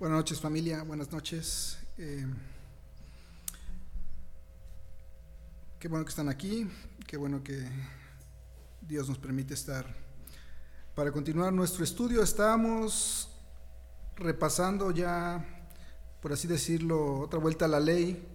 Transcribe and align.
Buenas 0.00 0.16
noches 0.16 0.40
familia, 0.40 0.82
buenas 0.82 1.12
noches. 1.12 1.76
Eh, 1.98 2.24
qué 5.78 5.88
bueno 5.88 6.06
que 6.06 6.08
están 6.08 6.30
aquí, 6.30 6.66
qué 7.06 7.18
bueno 7.18 7.44
que 7.44 7.68
Dios 8.80 9.10
nos 9.10 9.18
permite 9.18 9.52
estar. 9.52 9.84
Para 10.94 11.12
continuar 11.12 11.52
nuestro 11.52 11.84
estudio 11.84 12.22
estamos 12.22 13.28
repasando 14.16 14.90
ya, 14.90 15.44
por 16.22 16.32
así 16.32 16.48
decirlo, 16.48 17.20
otra 17.20 17.38
vuelta 17.38 17.66
a 17.66 17.68
la 17.68 17.78
ley. 17.78 18.26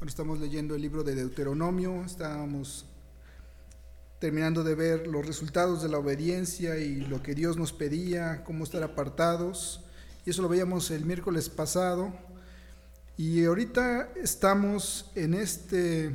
Bueno, 0.00 0.08
estamos 0.08 0.40
leyendo 0.40 0.74
el 0.74 0.82
libro 0.82 1.04
de 1.04 1.14
Deuteronomio, 1.14 2.02
estábamos 2.04 2.86
terminando 4.18 4.64
de 4.64 4.74
ver 4.74 5.06
los 5.06 5.24
resultados 5.24 5.80
de 5.80 5.90
la 5.90 5.98
obediencia 5.98 6.76
y 6.76 7.02
lo 7.02 7.22
que 7.22 7.36
Dios 7.36 7.56
nos 7.56 7.72
pedía, 7.72 8.42
cómo 8.42 8.64
estar 8.64 8.82
apartados. 8.82 9.84
Y 10.24 10.30
eso 10.30 10.42
lo 10.42 10.48
veíamos 10.48 10.90
el 10.90 11.04
miércoles 11.04 11.50
pasado. 11.50 12.12
Y 13.16 13.44
ahorita 13.44 14.08
estamos 14.16 15.10
en 15.14 15.34
este 15.34 16.14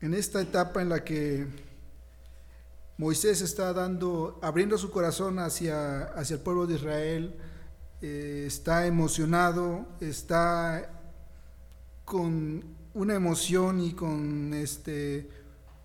en 0.00 0.14
esta 0.14 0.40
etapa 0.40 0.82
en 0.82 0.88
la 0.88 1.04
que 1.04 1.46
Moisés 2.98 3.42
está 3.42 3.72
dando, 3.72 4.38
abriendo 4.42 4.78
su 4.78 4.90
corazón 4.90 5.38
hacia, 5.38 6.04
hacia 6.04 6.34
el 6.34 6.40
pueblo 6.40 6.66
de 6.66 6.74
Israel, 6.74 7.36
eh, 8.00 8.44
está 8.46 8.86
emocionado, 8.86 9.86
está 10.00 10.90
con 12.04 12.64
una 12.94 13.14
emoción 13.14 13.80
y 13.80 13.92
con 13.92 14.54
este 14.54 15.28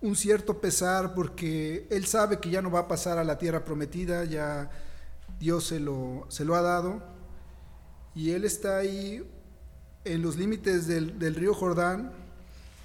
un 0.00 0.16
cierto 0.16 0.60
pesar 0.60 1.14
porque 1.14 1.86
él 1.90 2.06
sabe 2.06 2.40
que 2.40 2.50
ya 2.50 2.62
no 2.62 2.70
va 2.70 2.80
a 2.80 2.88
pasar 2.88 3.18
a 3.18 3.24
la 3.24 3.38
tierra 3.38 3.64
prometida, 3.64 4.24
ya 4.24 4.70
Dios 5.42 5.64
se 5.64 5.80
lo, 5.80 6.24
se 6.28 6.44
lo 6.44 6.54
ha 6.54 6.62
dado, 6.62 7.02
y 8.14 8.30
él 8.30 8.44
está 8.44 8.76
ahí 8.76 9.28
en 10.04 10.22
los 10.22 10.36
límites 10.36 10.86
del, 10.86 11.18
del 11.18 11.34
río 11.34 11.52
Jordán, 11.52 12.12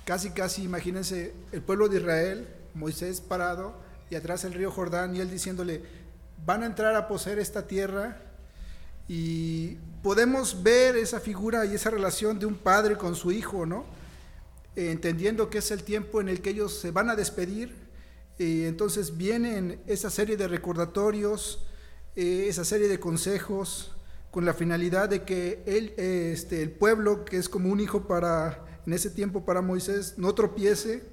casi, 0.06 0.32
casi, 0.32 0.64
imagínense, 0.64 1.36
el 1.52 1.62
pueblo 1.62 1.88
de 1.88 1.98
Israel, 1.98 2.48
Moisés 2.74 3.22
parado, 3.22 3.76
y 4.10 4.16
atrás 4.16 4.44
el 4.44 4.56
río 4.56 4.72
Jordán, 4.72 5.16
y 5.16 5.20
él 5.20 5.30
diciéndole, 5.30 5.84
van 6.48 6.64
a 6.64 6.66
entrar 6.66 6.96
a 6.96 7.08
poseer 7.08 7.38
esta 7.38 7.68
tierra, 7.68 8.24
y 9.08 9.76
podemos 10.02 10.64
ver 10.64 10.96
esa 10.96 11.20
figura 11.20 11.64
y 11.64 11.76
esa 11.76 11.92
relación 11.92 12.40
de 12.40 12.48
un 12.48 12.56
padre 12.56 12.98
con 12.98 13.14
su 13.14 13.32
hijo, 13.32 13.68
¿no? 13.68 13.86
Eh, 14.76 14.90
entendiendo 14.90 15.52
que 15.52 15.60
es 15.60 15.70
el 15.70 15.84
tiempo 15.84 16.22
en 16.22 16.28
el 16.28 16.42
que 16.42 16.50
ellos 16.50 16.74
se 16.74 16.90
van 16.90 17.12
a 17.12 17.16
despedir, 17.16 17.76
y 18.40 18.64
entonces 18.64 19.16
vienen 19.16 19.80
esa 19.86 20.10
serie 20.10 20.38
de 20.38 20.48
recordatorios, 20.48 21.67
eh, 22.18 22.48
esa 22.50 22.66
serie 22.66 22.88
de 22.88 23.00
consejos, 23.00 23.96
con 24.32 24.44
la 24.44 24.56
finalidad 24.56 25.08
de 25.08 25.24
que 25.24 25.62
él, 25.68 25.94
este, 25.98 26.64
el 26.64 26.72
pueblo, 26.72 27.24
que 27.24 27.38
es 27.38 27.48
como 27.48 27.70
un 27.70 27.80
hijo 27.80 28.08
para, 28.08 28.82
en 28.88 28.94
ese 28.94 29.12
tiempo 29.12 29.46
para 29.46 29.62
Moisés, 29.62 30.16
no 30.18 30.34
tropiece. 30.34 31.04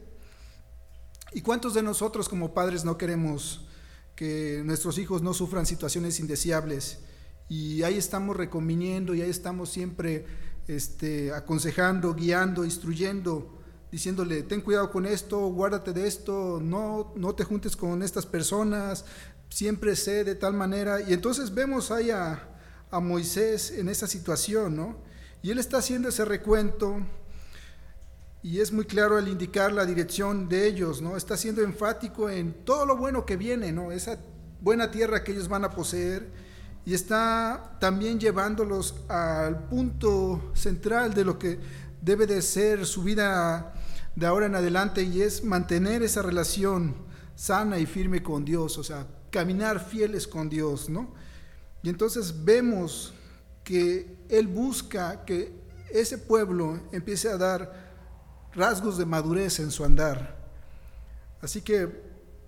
¿Y 1.35 1.43
cuántos 1.43 1.75
de 1.75 1.83
nosotros 1.83 2.27
como 2.27 2.55
padres 2.55 2.87
no 2.87 2.97
queremos 2.97 3.69
que 4.17 4.63
nuestros 4.65 4.97
hijos 4.97 5.21
no 5.21 5.35
sufran 5.35 5.67
situaciones 5.67 6.21
indeseables? 6.21 7.01
Y 7.51 7.83
ahí 7.83 7.99
estamos 7.99 8.35
reconviniendo 8.35 9.15
y 9.15 9.21
ahí 9.21 9.29
estamos 9.29 9.69
siempre 9.69 10.25
este, 10.69 11.35
aconsejando, 11.35 12.15
guiando, 12.15 12.65
instruyendo, 12.65 13.59
diciéndole, 13.93 14.43
ten 14.43 14.63
cuidado 14.63 14.91
con 14.91 15.05
esto, 15.05 15.39
guárdate 15.49 15.93
de 15.93 16.07
esto, 16.07 16.61
no, 16.63 17.13
no 17.15 17.35
te 17.35 17.45
juntes 17.45 17.77
con 17.77 18.03
estas 18.03 18.25
personas, 18.25 19.05
siempre 19.55 19.95
sé 19.95 20.25
de 20.25 20.35
tal 20.35 20.53
manera. 20.53 21.01
Y 21.01 21.13
entonces 21.13 21.55
vemos 21.55 21.93
ahí 21.93 22.11
a, 22.11 22.51
Moisés 22.91 23.73
en 23.73 23.89
esa 23.89 24.07
situación, 24.07 24.77
¿no? 24.77 24.97
Y 25.43 25.51
él 25.51 25.59
está 25.59 25.79
haciendo 25.79 26.09
ese 26.09 26.25
recuento 26.25 26.99
y 28.41 28.61
es 28.61 28.71
muy 28.71 28.85
claro 28.85 29.17
al 29.19 29.27
indicar 29.27 29.73
la 29.73 29.85
dirección 29.85 30.49
de 30.49 30.69
ellos, 30.69 31.03
¿no? 31.03 31.17
Está 31.17 31.37
siendo 31.37 31.63
enfático 31.63 32.31
en 32.31 32.53
todo 32.65 32.87
lo 32.87 32.97
bueno 32.97 33.27
que 33.27 33.37
viene, 33.37 33.73
¿no? 33.73 33.91
Esa 33.91 34.21
buena 34.61 34.93
tierra 34.93 35.25
que 35.25 35.33
ellos 35.33 35.49
van 35.49 35.65
a 35.65 35.71
poseer 35.71 36.31
y 36.87 36.95
está 36.95 37.77
también 37.81 38.21
llevándolos 38.21 38.95
al 39.09 39.67
punto 39.67 40.53
central 40.55 41.15
de 41.15 41.25
lo 41.25 41.37
que 41.37 41.59
debe 42.01 42.29
de 42.29 42.43
ser 42.43 42.87
su 42.87 43.03
vida 43.03 43.75
de 44.15 44.27
ahora 44.27 44.47
en 44.47 44.55
adelante 44.55 45.03
y 45.03 45.23
es 45.23 45.43
mantener 45.43 46.05
esa 46.05 46.23
relación 46.23 46.95
sana 47.35 47.81
y 47.81 47.87
firme 47.87 48.23
con 48.23 48.45
Dios, 48.45 48.79
o 48.79 48.85
sea, 48.85 49.05
caminar 49.35 49.81
fieles 49.81 50.29
con 50.29 50.49
Dios, 50.49 50.89
¿no? 50.89 51.13
Y 51.83 51.89
entonces 51.89 52.45
vemos 52.45 53.13
que 53.65 54.17
Él 54.29 54.47
busca 54.47 55.25
que 55.25 55.53
ese 55.91 56.19
pueblo 56.19 56.81
empiece 56.93 57.29
a 57.29 57.37
dar 57.37 57.91
rasgos 58.55 58.97
de 58.97 59.05
madurez 59.05 59.59
en 59.59 59.73
su 59.73 59.85
andar. 59.85 60.37
Así 61.43 61.63
que 61.63 62.01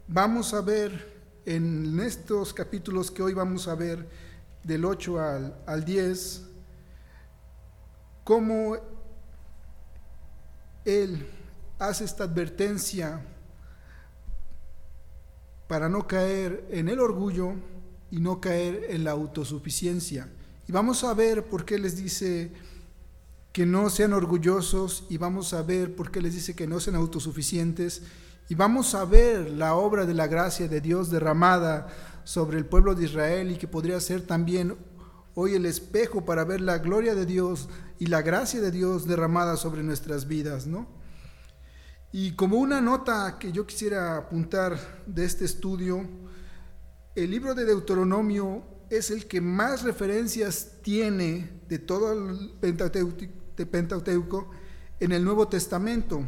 vamos 0.07 0.55
a 0.55 0.61
ver 0.61 1.25
en 1.45 1.99
estos 1.99 2.55
capítulos 2.55 3.11
que 3.11 3.25
hoy 3.25 3.35
vamos 3.35 3.67
a 3.67 3.75
ver, 3.75 4.09
del 4.63 4.85
8 4.85 5.21
al, 5.21 5.57
al 5.67 5.85
10, 5.85 6.45
cómo 8.23 8.77
Él 10.85 11.29
hace 11.81 12.05
esta 12.05 12.23
advertencia 12.23 13.25
para 15.69 15.89
no 15.89 16.07
caer 16.07 16.67
en 16.71 16.89
el 16.89 17.01
orgullo 17.01 17.55
y 18.11 18.21
no 18.21 18.41
caer 18.41 18.87
en 18.91 19.05
la 19.05 19.13
autosuficiencia. 19.13 20.29
Y 20.69 20.73
vamos 20.73 21.05
a 21.05 21.15
ver 21.15 21.45
por 21.45 21.65
qué 21.65 21.79
les 21.79 21.97
dice 21.97 22.53
que 23.53 23.67
no 23.67 23.89
sean 23.89 24.13
orgullosos 24.13 25.07
y 25.09 25.17
vamos 25.17 25.55
a 25.55 25.63
ver 25.63 25.95
por 25.95 26.11
qué 26.11 26.21
les 26.21 26.35
dice 26.35 26.55
que 26.55 26.67
no 26.67 26.79
sean 26.79 26.97
autosuficientes 26.97 28.03
y 28.49 28.55
vamos 28.55 28.95
a 28.95 29.05
ver 29.05 29.51
la 29.51 29.75
obra 29.75 30.07
de 30.07 30.15
la 30.15 30.27
gracia 30.27 30.69
de 30.69 30.81
Dios 30.81 31.11
derramada 31.11 31.89
sobre 32.25 32.59
el 32.59 32.67
pueblo 32.67 32.95
de 32.95 33.05
Israel 33.05 33.51
y 33.51 33.57
que 33.57 33.67
podría 33.67 33.99
ser 34.01 34.23
también 34.27 34.77
hoy 35.35 35.55
el 35.55 35.67
espejo 35.67 36.25
para 36.25 36.45
ver 36.45 36.61
la 36.61 36.79
gloria 36.79 37.15
de 37.15 37.27
Dios 37.27 37.69
y 37.99 38.07
la 38.07 38.23
gracia 38.23 38.61
de 38.61 38.71
Dios 38.71 39.07
derramada 39.07 39.57
sobre 39.57 39.83
nuestras 39.83 40.29
vidas, 40.29 40.67
¿no? 40.67 40.87
Y 42.13 42.33
como 42.33 42.59
una 42.59 42.81
nota 42.81 43.37
que 43.39 43.53
yo 43.53 43.67
quisiera 43.67 44.17
apuntar 44.17 44.79
de 45.07 45.25
este 45.25 45.45
estudio, 45.45 46.09
el 47.15 47.31
libro 47.31 47.55
de 47.55 47.65
Deuteronomio 47.65 48.65
es 48.91 49.11
el 49.11 49.27
que 49.27 49.41
más 49.41 49.83
referencias 49.83 50.79
tiene 50.83 51.63
de 51.69 51.79
todo 51.79 52.13
el 52.13 52.53
Pentateuco 52.61 54.51
en 55.01 55.13
el 55.13 55.25
Nuevo 55.25 55.49
Testamento. 55.49 56.27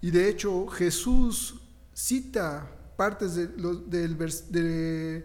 Y 0.00 0.10
de 0.10 0.28
hecho 0.28 0.66
Jesús 0.68 1.60
cita 1.92 2.70
partes 2.96 3.34
de 3.34 3.48
lo, 3.56 3.74
de 3.74 5.24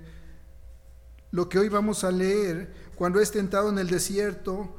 lo 1.31 1.49
que 1.49 1.59
hoy 1.59 1.69
vamos 1.69 2.03
a 2.03 2.11
leer, 2.11 2.73
cuando 2.95 3.19
es 3.19 3.31
tentado 3.31 3.69
en 3.69 3.77
el 3.77 3.87
desierto, 3.87 4.75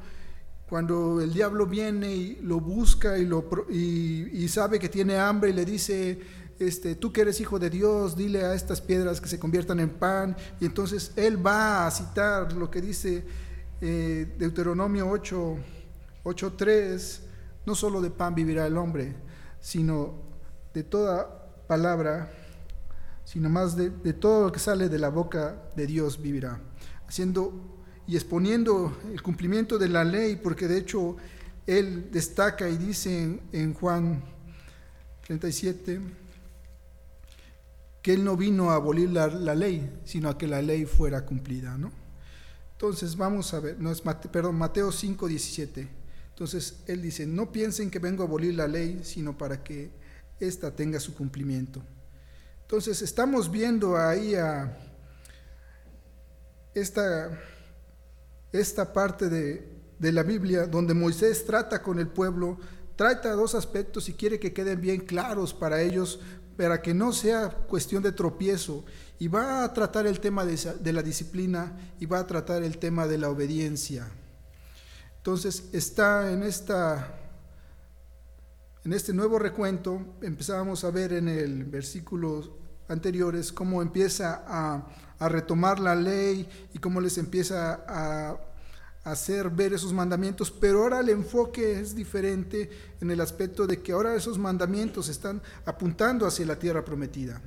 cuando 0.69 1.21
el 1.21 1.33
diablo 1.33 1.65
viene 1.65 2.13
y 2.13 2.35
lo 2.41 2.59
busca 2.59 3.17
y, 3.17 3.25
lo, 3.25 3.45
y, 3.69 4.47
sabe 4.49 4.79
que 4.79 4.89
tiene 4.89 5.17
hambre 5.17 5.51
y 5.51 5.53
le 5.53 5.63
dice, 5.63 6.19
este, 6.59 6.95
tú 6.95 7.11
que 7.11 7.21
eres 7.21 7.39
hijo 7.39 7.57
de 7.57 7.69
Dios, 7.69 8.17
dile 8.17 8.43
a 8.43 8.53
estas 8.53 8.81
piedras 8.81 9.21
que 9.21 9.29
se 9.29 9.39
conviertan 9.39 9.79
en 9.79 9.89
pan. 9.91 10.35
Y 10.59 10.65
entonces 10.65 11.11
él 11.15 11.45
va 11.45 11.87
a 11.87 11.91
citar 11.91 12.51
lo 12.53 12.69
que 12.69 12.81
dice 12.81 13.23
eh, 13.79 14.35
Deuteronomio 14.37 15.09
8, 15.09 15.57
8.3, 16.23 17.19
no 17.65 17.75
solo 17.75 18.01
de 18.01 18.11
pan 18.11 18.35
vivirá 18.35 18.67
el 18.67 18.77
hombre, 18.77 19.15
sino 19.59 20.15
de 20.73 20.83
toda 20.83 21.65
palabra 21.67 22.29
sino 23.27 23.49
más 23.49 23.75
de, 23.75 23.89
todo 24.13 24.45
lo 24.45 24.51
que 24.53 24.59
sale 24.59 24.87
de 24.87 24.97
la 24.97 25.09
boca 25.09 25.61
de 25.75 25.85
Dios 25.85 26.21
vivirá, 26.21 26.61
haciendo 27.09 27.76
y 28.07 28.15
exponiendo 28.15 28.97
el 29.11 29.21
cumplimiento 29.21 29.77
de 29.77 29.89
la 29.89 30.03
ley, 30.03 30.37
porque 30.37 30.67
de 30.67 30.77
hecho 30.77 31.17
él 31.65 32.09
destaca 32.11 32.69
y 32.69 32.77
dice 32.77 33.41
en, 33.51 33.73
Juan 33.73 34.23
37 35.25 35.99
que 38.01 38.13
él 38.13 38.23
no 38.23 38.37
vino 38.37 38.71
a 38.71 38.75
abolir 38.75 39.09
la, 39.09 39.27
ley, 39.53 39.99
sino 40.05 40.29
a 40.29 40.37
que 40.37 40.47
la 40.47 40.61
ley 40.61 40.85
fuera 40.85 41.25
cumplida, 41.25 41.77
¿no? 41.77 41.91
Entonces 42.71 43.17
vamos 43.17 43.53
a 43.53 43.59
ver, 43.59 43.77
no 43.79 43.91
es 43.91 44.01
perdón, 44.31 44.55
Mateo 44.55 44.91
5, 44.91 45.27
17. 45.27 45.89
Entonces 46.29 46.83
él 46.87 47.01
dice, 47.01 47.25
no 47.25 47.51
piensen 47.51 47.91
que 47.91 47.99
vengo 47.99 48.23
a 48.23 48.27
abolir 48.27 48.53
la 48.53 48.67
ley, 48.67 49.01
sino 49.03 49.37
para 49.37 49.61
que 49.63 49.91
ésta 50.39 50.73
tenga 50.73 50.99
su 51.01 51.13
cumplimiento. 51.13 51.81
Entonces 52.61 53.01
estamos 53.01 53.51
viendo 53.51 53.97
ahí 53.97 54.35
a 54.35 54.77
esta, 56.73 57.37
esta 58.51 58.93
parte 58.93 59.29
de, 59.29 59.77
de 59.99 60.11
la 60.11 60.23
Biblia 60.23 60.67
donde 60.67 60.93
Moisés 60.93 61.45
trata 61.45 61.81
con 61.81 61.99
el 61.99 62.07
pueblo, 62.07 62.59
trata 62.95 63.31
dos 63.33 63.55
aspectos 63.55 64.09
y 64.09 64.13
quiere 64.13 64.39
que 64.39 64.53
queden 64.53 64.81
bien 64.81 65.01
claros 65.01 65.53
para 65.53 65.81
ellos 65.81 66.19
para 66.57 66.81
que 66.81 66.93
no 66.93 67.13
sea 67.13 67.49
cuestión 67.49 68.01
de 68.01 68.11
tropiezo 68.11 68.83
y 69.19 69.27
va 69.27 69.63
a 69.63 69.73
tratar 69.73 70.07
el 70.07 70.19
tema 70.19 70.43
de, 70.43 70.93
la 70.93 71.03
disciplina 71.03 71.77
y 71.99 72.07
va 72.07 72.19
a 72.19 72.27
tratar 72.27 72.63
el 72.63 72.79
tema 72.79 73.07
de 73.07 73.19
la 73.19 73.29
obediencia. 73.29 74.09
Entonces 75.17 75.65
está 75.71 76.31
en 76.31 76.43
esta 76.43 77.13
en 78.83 78.93
este 78.93 79.13
nuevo 79.13 79.37
recuento 79.37 80.17
empezábamos 80.21 80.83
a 80.83 80.91
ver 80.91 81.13
en 81.13 81.27
el 81.27 81.65
versículo 81.65 82.57
anteriores 82.87 83.51
cómo 83.51 83.81
empieza 83.81 84.43
a, 84.47 84.87
a 85.19 85.29
retomar 85.29 85.79
la 85.79 85.95
ley 85.95 86.47
y 86.73 86.79
cómo 86.79 87.01
les 87.01 87.17
empieza 87.17 87.83
a 87.87 88.39
hacer 89.03 89.49
ver 89.49 89.73
esos 89.73 89.93
mandamientos, 89.93 90.51
pero 90.51 90.83
ahora 90.83 90.99
el 90.99 91.09
enfoque 91.09 91.79
es 91.79 91.95
diferente 91.95 92.69
en 92.99 93.09
el 93.09 93.21
aspecto 93.21 93.65
de 93.65 93.81
que 93.81 93.93
ahora 93.93 94.15
esos 94.15 94.37
mandamientos 94.37 95.07
están 95.07 95.41
apuntando 95.65 96.27
hacia 96.27 96.45
la 96.45 96.59
tierra 96.59 96.83
prometida. 96.83 97.41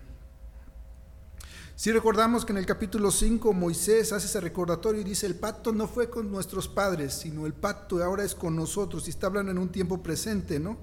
Si 1.76 1.92
recordamos 1.92 2.44
que 2.44 2.52
en 2.52 2.58
el 2.58 2.66
capítulo 2.66 3.10
5 3.10 3.54
Moisés 3.54 4.12
hace 4.12 4.26
ese 4.26 4.40
recordatorio 4.40 5.00
y 5.00 5.04
dice, 5.04 5.26
el 5.26 5.34
pacto 5.34 5.72
no 5.72 5.88
fue 5.88 6.10
con 6.10 6.30
nuestros 6.30 6.68
padres, 6.68 7.14
sino 7.14 7.46
el 7.46 7.54
pacto 7.54 8.02
ahora 8.02 8.22
es 8.22 8.34
con 8.34 8.54
nosotros, 8.54 9.06
y 9.06 9.10
está 9.10 9.28
hablando 9.28 9.50
en 9.50 9.58
un 9.58 9.70
tiempo 9.70 10.02
presente, 10.02 10.60
¿no? 10.60 10.76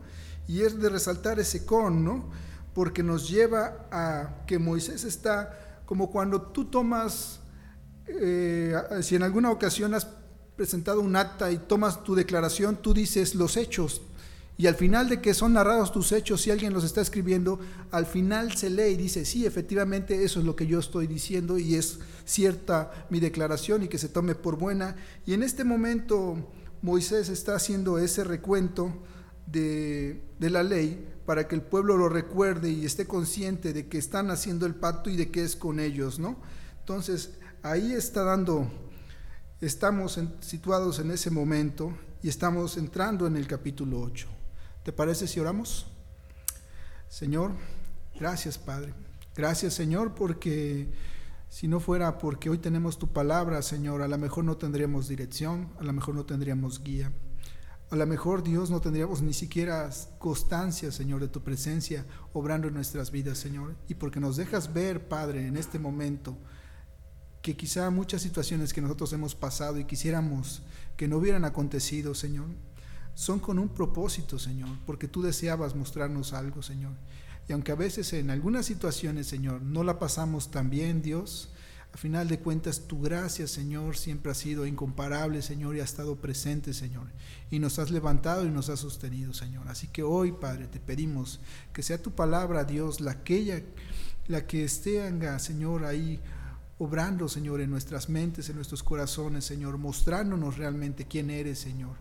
Y 0.47 0.61
es 0.61 0.79
de 0.79 0.89
resaltar 0.89 1.39
ese 1.39 1.65
con, 1.65 2.03
¿no? 2.03 2.31
Porque 2.73 3.03
nos 3.03 3.29
lleva 3.29 3.87
a 3.91 4.43
que 4.47 4.57
Moisés 4.57 5.03
está 5.03 5.66
como 5.87 6.11
cuando 6.11 6.41
tú 6.41 6.65
tomas, 6.65 7.39
eh, 8.07 8.75
si 9.01 9.15
en 9.15 9.23
alguna 9.23 9.51
ocasión 9.51 9.93
has 9.93 10.05
presentado 10.57 10.99
un 10.99 11.15
acta 11.15 11.49
y 11.49 11.59
tomas 11.59 12.03
tu 12.03 12.13
declaración, 12.13 12.75
tú 12.81 12.93
dices 12.93 13.35
los 13.35 13.55
hechos. 13.55 14.01
Y 14.57 14.67
al 14.67 14.75
final 14.75 15.07
de 15.07 15.21
que 15.21 15.33
son 15.33 15.53
narrados 15.53 15.93
tus 15.93 16.11
hechos, 16.11 16.41
si 16.41 16.51
alguien 16.51 16.73
los 16.73 16.83
está 16.83 16.99
escribiendo, 16.99 17.61
al 17.91 18.05
final 18.05 18.51
se 18.57 18.69
lee 18.69 18.95
y 18.95 18.97
dice, 18.97 19.23
sí, 19.23 19.45
efectivamente 19.45 20.25
eso 20.25 20.41
es 20.41 20.45
lo 20.45 20.57
que 20.57 20.67
yo 20.67 20.79
estoy 20.79 21.07
diciendo 21.07 21.57
y 21.57 21.75
es 21.75 21.99
cierta 22.25 22.91
mi 23.09 23.21
declaración 23.21 23.83
y 23.83 23.87
que 23.87 23.97
se 23.97 24.09
tome 24.09 24.35
por 24.35 24.57
buena. 24.57 24.97
Y 25.25 25.33
en 25.35 25.41
este 25.41 25.63
momento 25.63 26.51
Moisés 26.81 27.29
está 27.29 27.55
haciendo 27.55 27.97
ese 27.97 28.25
recuento 28.25 28.91
de, 29.45 30.21
de 30.37 30.49
la 30.49 30.63
ley 30.63 31.07
para 31.27 31.45
que 31.49 31.55
el 31.55 31.61
pueblo 31.61 31.97
lo 31.97 32.07
recuerde 32.07 32.71
y 32.71 32.85
esté 32.85 33.05
consciente 33.05 33.73
de 33.73 33.89
que 33.89 33.97
están 33.97 34.31
haciendo 34.31 34.65
el 34.65 34.75
pacto 34.75 35.09
y 35.09 35.17
de 35.17 35.29
que 35.29 35.43
es 35.43 35.57
con 35.57 35.81
ellos, 35.81 36.19
¿no? 36.19 36.37
Entonces, 36.79 37.37
ahí 37.63 37.91
está 37.91 38.23
dando 38.23 38.65
estamos 39.59 40.17
situados 40.39 40.99
en 40.99 41.11
ese 41.11 41.29
momento 41.29 41.91
y 42.23 42.29
estamos 42.29 42.77
entrando 42.77 43.27
en 43.27 43.35
el 43.35 43.45
capítulo 43.45 43.99
8. 43.99 44.25
¿Te 44.83 44.93
parece 44.93 45.27
si 45.27 45.41
oramos? 45.41 45.87
Señor, 47.09 47.51
gracias 48.17 48.57
Padre. 48.57 48.93
Gracias 49.35 49.73
Señor 49.73 50.15
porque 50.15 50.93
si 51.49 51.67
no 51.67 51.81
fuera 51.81 52.19
porque 52.19 52.49
hoy 52.49 52.59
tenemos 52.59 52.97
tu 52.97 53.11
palabra, 53.11 53.61
Señor, 53.63 54.01
a 54.01 54.07
lo 54.07 54.17
mejor 54.17 54.45
no 54.45 54.55
tendríamos 54.55 55.09
dirección, 55.09 55.73
a 55.77 55.83
lo 55.83 55.91
mejor 55.91 56.15
no 56.15 56.25
tendríamos 56.25 56.81
guía. 56.81 57.11
A 57.89 57.95
lo 57.95 58.05
mejor 58.05 58.43
Dios 58.43 58.69
no 58.69 58.81
tendríamos 58.81 59.21
ni 59.21 59.33
siquiera 59.33 59.89
constancia, 60.19 60.91
Señor, 60.91 61.21
de 61.21 61.29
tu 61.29 61.41
presencia 61.41 62.05
obrando 62.33 62.67
en 62.67 62.73
nuestras 62.73 63.11
vidas, 63.11 63.37
Señor. 63.37 63.77
Y 63.87 63.95
porque 63.95 64.19
nos 64.19 64.35
dejas 64.35 64.73
ver, 64.73 65.07
Padre, 65.07 65.47
en 65.47 65.55
este 65.55 65.79
momento, 65.79 66.37
que 67.41 67.55
quizá 67.55 67.89
muchas 67.89 68.21
situaciones 68.21 68.73
que 68.73 68.81
nosotros 68.81 69.13
hemos 69.13 69.35
pasado 69.35 69.79
y 69.79 69.85
quisiéramos 69.85 70.63
que 70.97 71.07
no 71.07 71.17
hubieran 71.17 71.45
acontecido, 71.45 72.13
Señor, 72.13 72.47
son 73.13 73.39
con 73.39 73.57
un 73.57 73.69
propósito, 73.69 74.37
Señor, 74.37 74.69
porque 74.85 75.07
tú 75.07 75.21
deseabas 75.21 75.73
mostrarnos 75.73 76.33
algo, 76.33 76.61
Señor. 76.61 76.91
Y 77.47 77.53
aunque 77.53 77.71
a 77.71 77.75
veces 77.75 78.11
en 78.11 78.31
algunas 78.31 78.65
situaciones, 78.65 79.27
Señor, 79.27 79.61
no 79.61 79.83
la 79.83 79.97
pasamos 79.97 80.51
tan 80.51 80.69
bien, 80.69 81.01
Dios, 81.01 81.53
a 81.93 81.97
final 81.97 82.27
de 82.27 82.39
cuentas 82.39 82.87
tu 82.87 83.01
gracia, 83.01 83.47
Señor, 83.47 83.97
siempre 83.97 84.31
ha 84.31 84.35
sido 84.35 84.65
incomparable, 84.65 85.41
Señor, 85.41 85.75
y 85.75 85.79
ha 85.79 85.83
estado 85.83 86.17
presente, 86.17 86.73
Señor. 86.73 87.07
Y 87.49 87.59
nos 87.59 87.79
has 87.79 87.91
levantado 87.91 88.45
y 88.45 88.51
nos 88.51 88.69
has 88.69 88.79
sostenido, 88.81 89.33
Señor. 89.33 89.67
Así 89.67 89.87
que 89.87 90.03
hoy, 90.03 90.33
Padre, 90.33 90.67
te 90.67 90.79
pedimos 90.79 91.39
que 91.73 91.81
sea 91.83 92.01
tu 92.01 92.11
palabra, 92.11 92.65
Dios, 92.65 93.01
la 93.01 93.11
aquella, 93.11 93.63
la 94.27 94.45
que 94.45 94.63
esté, 94.63 95.01
Señor, 95.39 95.85
ahí 95.85 96.19
obrando, 96.77 97.27
Señor, 97.27 97.61
en 97.61 97.71
nuestras 97.71 98.09
mentes, 98.09 98.49
en 98.49 98.55
nuestros 98.55 98.83
corazones, 98.83 99.45
Señor, 99.45 99.77
mostrándonos 99.77 100.57
realmente 100.57 101.05
quién 101.05 101.29
eres, 101.29 101.59
Señor, 101.59 101.97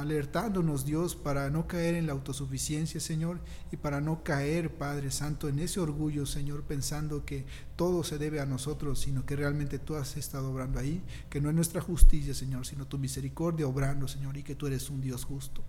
alertándonos, 0.00 0.84
Dios, 0.84 1.16
para 1.16 1.50
no 1.50 1.66
caer 1.66 1.94
en 1.94 2.06
la 2.06 2.12
autosuficiencia, 2.12 3.00
Señor, 3.00 3.40
y 3.70 3.76
para 3.76 4.00
no 4.00 4.22
caer, 4.22 4.74
Padre 4.74 5.10
Santo, 5.10 5.48
en 5.48 5.58
ese 5.58 5.80
orgullo, 5.80 6.26
Señor, 6.26 6.62
pensando 6.64 7.24
que 7.24 7.46
todo 7.76 8.04
se 8.04 8.18
debe 8.18 8.40
a 8.40 8.46
nosotros, 8.46 9.00
sino 9.00 9.24
que 9.24 9.36
realmente 9.36 9.78
tú 9.78 9.94
has 9.94 10.16
estado 10.16 10.50
obrando 10.50 10.78
ahí, 10.78 11.02
que 11.30 11.40
no 11.40 11.48
es 11.48 11.54
nuestra 11.54 11.80
justicia, 11.80 12.34
Señor, 12.34 12.66
sino 12.66 12.86
tu 12.86 12.98
misericordia 12.98 13.66
obrando, 13.66 14.08
Señor, 14.08 14.36
y 14.36 14.42
que 14.42 14.54
tú 14.54 14.66
eres 14.66 14.90
un 14.90 15.00
Dios 15.00 15.24
justo. 15.24 15.62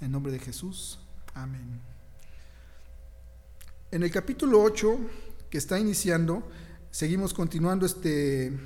En 0.00 0.10
nombre 0.12 0.32
de 0.32 0.38
Jesús, 0.38 0.98
amén. 1.34 1.80
En 3.90 4.02
el 4.02 4.10
capítulo 4.10 4.62
8, 4.62 4.98
que 5.48 5.58
está 5.58 5.78
iniciando, 5.78 6.42
Seguimos 6.96 7.34
continuando 7.34 7.84
este 7.84 8.58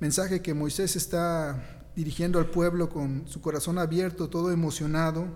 mensaje 0.00 0.40
que 0.40 0.54
Moisés 0.54 0.96
está 0.96 1.73
dirigiendo 1.94 2.38
al 2.38 2.46
pueblo 2.46 2.88
con 2.88 3.26
su 3.26 3.40
corazón 3.40 3.78
abierto, 3.78 4.28
todo 4.28 4.50
emocionado, 4.50 5.26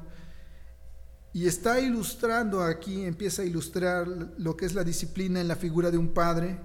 y 1.32 1.46
está 1.46 1.78
ilustrando 1.78 2.62
aquí, 2.62 3.04
empieza 3.04 3.42
a 3.42 3.44
ilustrar 3.44 4.08
lo 4.08 4.56
que 4.56 4.66
es 4.66 4.74
la 4.74 4.82
disciplina 4.82 5.40
en 5.40 5.48
la 5.48 5.56
figura 5.56 5.90
de 5.90 5.98
un 5.98 6.08
padre, 6.08 6.58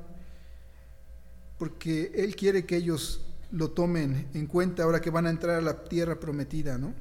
porque 1.60 2.12
él 2.16 2.36
quiere 2.36 2.66
que 2.66 2.78
ellos 2.78 3.25
lo 3.51 3.72
tomen 3.72 4.30
en 4.34 4.48
cuenta 4.48 4.84
ahora 4.84 5.00
que 5.00 5.12
van 5.12 5.28
a 5.28 5.30
entrar 5.30 5.57
a 5.57 5.62
la 5.62 5.84
tierra 5.84 6.19
prometida, 6.19 6.78
¿no? 6.78 6.94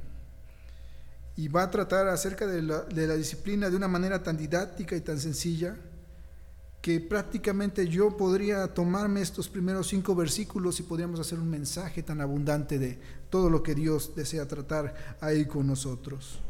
Y 1.34 1.48
va 1.48 1.62
a 1.62 1.70
tratar 1.70 2.08
acerca 2.08 2.46
de 2.46 2.60
la, 2.60 3.16
disciplina 3.16 3.70
de 3.70 3.76
una 3.76 3.88
manera 3.88 4.22
tan 4.22 4.36
didáctica 4.36 4.94
y 4.94 5.00
tan 5.00 5.18
sencilla 5.18 5.76
que 6.82 6.99
prácticamente 6.99 7.87
yo 7.87 8.17
podría 8.17 8.67
tomarme 8.75 9.23
estos 9.23 9.49
primeros 9.49 9.87
cinco 9.87 10.17
versículos 10.17 10.81
y 10.81 10.82
podríamos 10.82 11.20
hacer 11.20 11.38
un 11.38 11.49
mensaje 11.49 12.02
tan 12.02 12.20
abundante 12.20 12.76
de 12.76 12.99
todo 13.31 13.49
lo 13.49 13.62
que 13.62 13.76
Dios 13.76 14.17
desea 14.17 14.49
tratar 14.49 15.17
ahí 15.20 15.46
con 15.46 15.64
nosotros. 15.69 16.40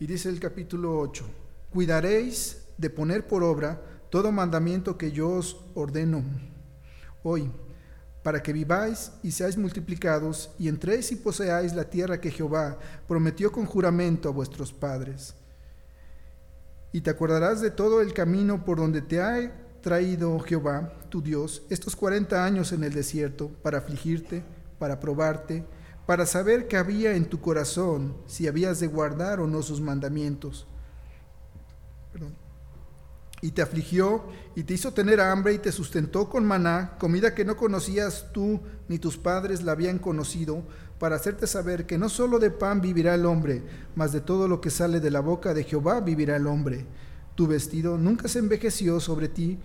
Y 0.00 0.08
dice 0.08 0.28
el 0.28 0.40
capítulo 0.40 0.98
8, 0.98 1.24
cuidaréis 1.70 2.64
de 2.76 2.90
poner 2.90 3.28
por 3.28 3.44
obra 3.44 3.80
todo 4.10 4.32
mandamiento 4.32 4.98
que 4.98 5.12
yo 5.12 5.30
os 5.30 5.56
ordeno 5.76 6.24
hoy, 7.22 7.48
para 8.24 8.42
que 8.42 8.52
viváis 8.52 9.12
y 9.22 9.30
seáis 9.30 9.56
multiplicados 9.56 10.50
y 10.58 10.66
entréis 10.66 11.12
y 11.12 11.16
poseáis 11.16 11.74
la 11.74 11.88
tierra 11.88 12.20
que 12.20 12.32
Jehová 12.32 12.76
prometió 13.06 13.52
con 13.52 13.66
juramento 13.66 14.28
a 14.28 14.32
vuestros 14.32 14.72
padres 14.72 15.36
y 16.94 17.00
te 17.00 17.10
acordarás 17.10 17.60
de 17.60 17.72
todo 17.72 18.00
el 18.00 18.14
camino 18.14 18.64
por 18.64 18.78
donde 18.78 19.02
te 19.02 19.20
ha 19.20 19.80
traído 19.80 20.38
Jehová, 20.38 20.92
tu 21.08 21.20
Dios, 21.20 21.64
estos 21.68 21.96
cuarenta 21.96 22.44
años 22.44 22.70
en 22.70 22.84
el 22.84 22.94
desierto, 22.94 23.50
para 23.64 23.78
afligirte, 23.78 24.44
para 24.78 25.00
probarte, 25.00 25.64
para 26.06 26.24
saber 26.24 26.68
qué 26.68 26.76
había 26.76 27.16
en 27.16 27.24
tu 27.24 27.40
corazón, 27.40 28.14
si 28.26 28.46
habías 28.46 28.78
de 28.78 28.86
guardar 28.86 29.40
o 29.40 29.48
no 29.48 29.60
sus 29.62 29.80
mandamientos. 29.80 30.68
Y 33.44 33.50
te 33.50 33.60
afligió 33.60 34.24
y 34.56 34.62
te 34.62 34.72
hizo 34.72 34.94
tener 34.94 35.20
hambre 35.20 35.52
y 35.52 35.58
te 35.58 35.70
sustentó 35.70 36.30
con 36.30 36.46
maná, 36.46 36.96
comida 36.98 37.34
que 37.34 37.44
no 37.44 37.58
conocías 37.58 38.32
tú 38.32 38.62
ni 38.88 38.98
tus 38.98 39.18
padres 39.18 39.62
la 39.62 39.72
habían 39.72 39.98
conocido, 39.98 40.62
para 40.98 41.16
hacerte 41.16 41.46
saber 41.46 41.84
que 41.84 41.98
no 41.98 42.08
solo 42.08 42.38
de 42.38 42.50
pan 42.50 42.80
vivirá 42.80 43.14
el 43.14 43.26
hombre, 43.26 43.62
mas 43.94 44.12
de 44.12 44.22
todo 44.22 44.48
lo 44.48 44.62
que 44.62 44.70
sale 44.70 44.98
de 44.98 45.10
la 45.10 45.20
boca 45.20 45.52
de 45.52 45.64
Jehová 45.64 46.00
vivirá 46.00 46.36
el 46.36 46.46
hombre. 46.46 46.86
Tu 47.34 47.46
vestido 47.46 47.98
nunca 47.98 48.28
se 48.28 48.38
envejeció 48.38 48.98
sobre 48.98 49.28
ti, 49.28 49.58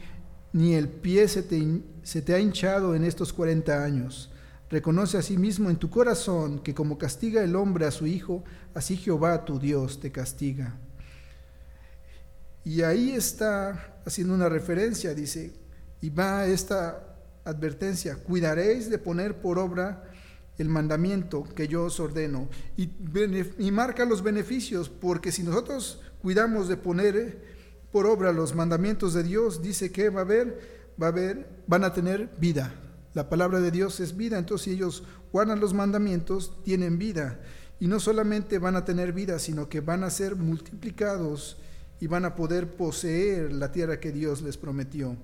ni 0.52 0.74
el 0.74 0.90
pie 0.90 1.30
se 1.30 1.42
te, 1.42 1.82
se 2.04 2.22
te 2.22 2.34
ha 2.34 2.40
hinchado 2.42 2.96
en 2.96 3.06
estos 3.06 3.32
cuarenta 3.32 3.82
años. 3.82 4.30
Reconoce 4.70 5.18
a 5.18 5.22
sí 5.22 5.38
mismo 5.38 5.70
en 5.70 5.78
tu 5.78 5.90
corazón 5.90 6.60
que 6.60 6.74
como 6.74 6.98
castiga 6.98 7.46
el 7.46 7.56
hombre 7.56 7.86
a 7.86 7.92
su 7.92 8.08
hijo, 8.08 8.44
así 8.74 8.98
Jehová 8.98 9.46
tu 9.46 9.58
Dios 9.58 10.02
te 10.02 10.12
castiga. 10.12 10.78
Y 12.64 12.82
ahí 12.82 13.12
está 13.12 14.00
haciendo 14.06 14.34
una 14.34 14.50
referencia, 14.50 15.14
dice, 15.14 15.54
y 16.02 16.10
va 16.10 16.46
esta 16.46 17.18
advertencia, 17.46 18.16
cuidaréis 18.16 18.90
de 18.90 18.98
poner 18.98 19.42
por 19.42 19.60
obra 19.60 20.04
el 20.58 20.70
mandamiento 20.70 21.44
que 21.56 21.68
yo 21.68 21.86
os 21.86 22.00
ordeno. 22.00 22.50
Y, 22.76 22.92
y, 23.58 23.72
marca 23.72 24.06
los 24.06 24.22
beneficios, 24.22 24.90
porque 24.90 25.32
si 25.32 25.44
nosotros 25.44 26.02
cuidamos 26.22 26.68
de 26.68 26.78
poner 26.78 27.16
eh, 27.16 27.38
por 27.92 28.06
obra 28.06 28.34
los 28.34 28.54
mandamientos 28.54 29.14
de 29.14 29.24
Dios, 29.24 29.62
dice 29.62 29.92
que 29.92 30.10
va 30.10 30.20
a 30.22 30.24
haber, 30.24 30.92
va 31.02 31.08
a 31.08 31.10
haber, 31.10 31.48
van 31.66 31.86
a 31.86 31.94
tener 31.94 32.30
vida. 32.40 32.76
La 33.14 33.30
palabra 33.30 33.62
de 33.62 33.72
Dios 33.72 34.00
es 34.02 34.16
vida, 34.18 34.38
entonces 34.38 34.66
si 34.66 34.72
ellos 34.72 35.04
guardan 35.32 35.62
los 35.62 35.74
mandamientos, 35.74 36.62
tienen 36.64 37.00
vida. 37.00 37.40
Y 37.80 37.88
no 37.88 38.02
solamente 38.02 38.60
van 38.60 38.76
a 38.76 38.84
tener 38.84 39.14
vida, 39.14 39.40
sino 39.40 39.70
que 39.70 39.80
van 39.80 40.04
a 40.04 40.10
ser 40.10 40.36
multiplicados 40.36 41.58
y 42.00 42.08
van 42.08 42.26
a 42.26 42.36
poder 42.36 42.76
poseer 42.76 43.52
la 43.52 43.72
tierra 43.72 44.00
que 44.00 44.12
Dios 44.12 44.42
les 44.42 44.58
prometió. 44.58 45.18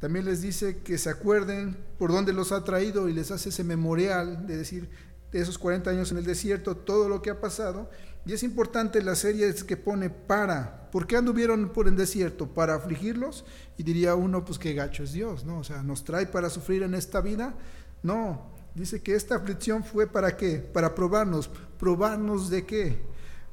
También 0.00 0.24
les 0.24 0.40
dice 0.40 0.78
que 0.78 0.96
se 0.96 1.10
acuerden 1.10 1.76
por 1.98 2.10
dónde 2.10 2.32
los 2.32 2.52
ha 2.52 2.64
traído 2.64 3.08
y 3.08 3.12
les 3.12 3.30
hace 3.30 3.50
ese 3.50 3.64
memorial 3.64 4.46
de 4.46 4.56
decir 4.56 4.88
de 5.30 5.40
esos 5.40 5.58
40 5.58 5.90
años 5.90 6.10
en 6.10 6.18
el 6.18 6.24
desierto, 6.24 6.76
todo 6.76 7.08
lo 7.08 7.22
que 7.22 7.30
ha 7.30 7.40
pasado. 7.40 7.90
Y 8.26 8.32
es 8.32 8.42
importante 8.42 9.02
la 9.02 9.14
serie 9.14 9.54
que 9.54 9.76
pone 9.76 10.10
para. 10.10 10.90
¿Por 10.90 11.06
qué 11.06 11.16
anduvieron 11.16 11.70
por 11.70 11.86
el 11.86 11.96
desierto? 11.96 12.48
¿Para 12.48 12.74
afligirlos? 12.74 13.44
Y 13.78 13.82
diría 13.82 14.14
uno, 14.14 14.44
pues 14.44 14.58
qué 14.58 14.74
gacho 14.74 15.04
es 15.04 15.12
Dios, 15.12 15.44
¿no? 15.44 15.58
O 15.58 15.64
sea, 15.64 15.82
¿nos 15.82 16.04
trae 16.04 16.26
para 16.26 16.50
sufrir 16.50 16.82
en 16.82 16.94
esta 16.94 17.20
vida? 17.20 17.54
No, 18.02 18.50
dice 18.74 19.02
que 19.02 19.14
esta 19.14 19.36
aflicción 19.36 19.84
fue 19.84 20.06
para 20.06 20.36
qué? 20.36 20.56
Para 20.58 20.94
probarnos. 20.94 21.48
¿Probarnos 21.78 22.50
de 22.50 22.66
qué? 22.66 23.09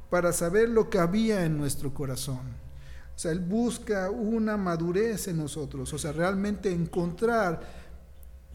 Para 0.10 0.32
saber 0.34 0.70
lo 0.70 0.90
que 0.90 1.00
había 1.00 1.46
en 1.46 1.58
nuestro 1.58 1.94
corazón. 1.94 2.40
O 3.16 3.20
sea, 3.20 3.32
Él 3.32 3.40
busca 3.40 4.10
una 4.10 4.58
madurez 4.58 5.28
en 5.28 5.38
nosotros, 5.38 5.92
o 5.94 5.98
sea, 5.98 6.12
realmente 6.12 6.72
encontrar 6.72 7.88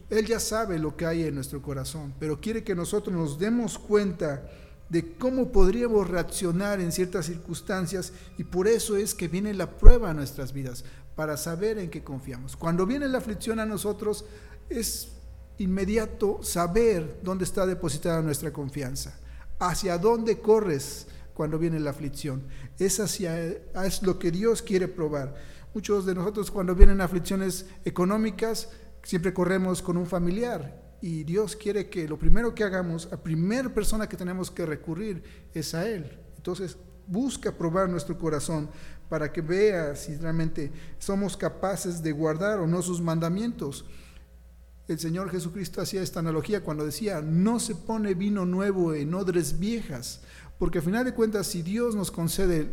él 0.09 0.27
ya 0.27 0.39
sabe 0.39 0.77
lo 0.77 0.95
que 0.95 1.05
hay 1.05 1.23
en 1.23 1.35
nuestro 1.35 1.61
corazón, 1.61 2.13
pero 2.19 2.39
quiere 2.39 2.63
que 2.63 2.75
nosotros 2.75 3.15
nos 3.15 3.39
demos 3.39 3.79
cuenta 3.79 4.47
de 4.89 5.15
cómo 5.15 5.51
podríamos 5.51 6.07
reaccionar 6.07 6.79
en 6.79 6.91
ciertas 6.91 7.25
circunstancias 7.25 8.13
y 8.37 8.43
por 8.43 8.67
eso 8.67 8.95
es 8.95 9.15
que 9.15 9.27
viene 9.27 9.53
la 9.53 9.77
prueba 9.77 10.11
a 10.11 10.13
nuestras 10.13 10.53
vidas, 10.53 10.83
para 11.15 11.37
saber 11.37 11.77
en 11.77 11.89
qué 11.89 12.03
confiamos. 12.03 12.55
Cuando 12.55 12.85
viene 12.85 13.07
la 13.07 13.19
aflicción 13.19 13.59
a 13.59 13.65
nosotros 13.65 14.25
es 14.69 15.09
inmediato 15.57 16.41
saber 16.43 17.19
dónde 17.23 17.45
está 17.45 17.65
depositada 17.65 18.21
nuestra 18.21 18.51
confianza, 18.51 19.17
hacia 19.59 19.97
dónde 19.97 20.39
corres 20.39 21.07
cuando 21.33 21.57
viene 21.59 21.79
la 21.79 21.91
aflicción. 21.91 22.43
Es 22.79 22.99
es 22.99 24.03
lo 24.03 24.19
que 24.19 24.31
Dios 24.31 24.61
quiere 24.61 24.87
probar. 24.87 25.35
Muchos 25.73 26.05
de 26.05 26.13
nosotros 26.13 26.51
cuando 26.51 26.75
vienen 26.75 27.01
aflicciones 27.01 27.65
económicas 27.83 28.69
siempre 29.01 29.33
corremos 29.33 29.81
con 29.81 29.97
un 29.97 30.05
familiar 30.05 30.81
y 31.01 31.23
Dios 31.23 31.55
quiere 31.55 31.89
que 31.89 32.07
lo 32.07 32.17
primero 32.17 32.55
que 32.55 32.63
hagamos, 32.63 33.09
la 33.11 33.17
primera 33.17 33.73
persona 33.73 34.07
que 34.07 34.15
tenemos 34.15 34.49
que 34.49 34.65
recurrir 34.65 35.21
es 35.53 35.73
a 35.73 35.85
Él. 35.85 36.17
Entonces, 36.37 36.77
busca 37.07 37.51
probar 37.51 37.89
nuestro 37.89 38.17
corazón 38.17 38.69
para 39.09 39.31
que 39.31 39.41
vea 39.41 39.95
si 39.95 40.15
realmente 40.15 40.71
somos 40.97 41.35
capaces 41.35 42.01
de 42.01 42.11
guardar 42.11 42.59
o 42.59 42.67
no 42.67 42.81
sus 42.81 43.01
mandamientos. 43.01 43.85
El 44.87 44.99
Señor 44.99 45.29
Jesucristo 45.29 45.81
hacía 45.81 46.01
esta 46.01 46.19
analogía 46.19 46.63
cuando 46.63 46.85
decía, 46.85 47.21
no 47.21 47.59
se 47.59 47.75
pone 47.75 48.13
vino 48.13 48.45
nuevo 48.45 48.93
en 48.93 49.13
odres 49.13 49.59
viejas, 49.59 50.21
porque 50.63 50.77
al 50.77 50.85
final 50.85 51.03
de 51.03 51.13
cuentas, 51.13 51.47
si 51.47 51.61
Dios 51.61 51.93
nos 51.93 52.09
concede 52.09 52.63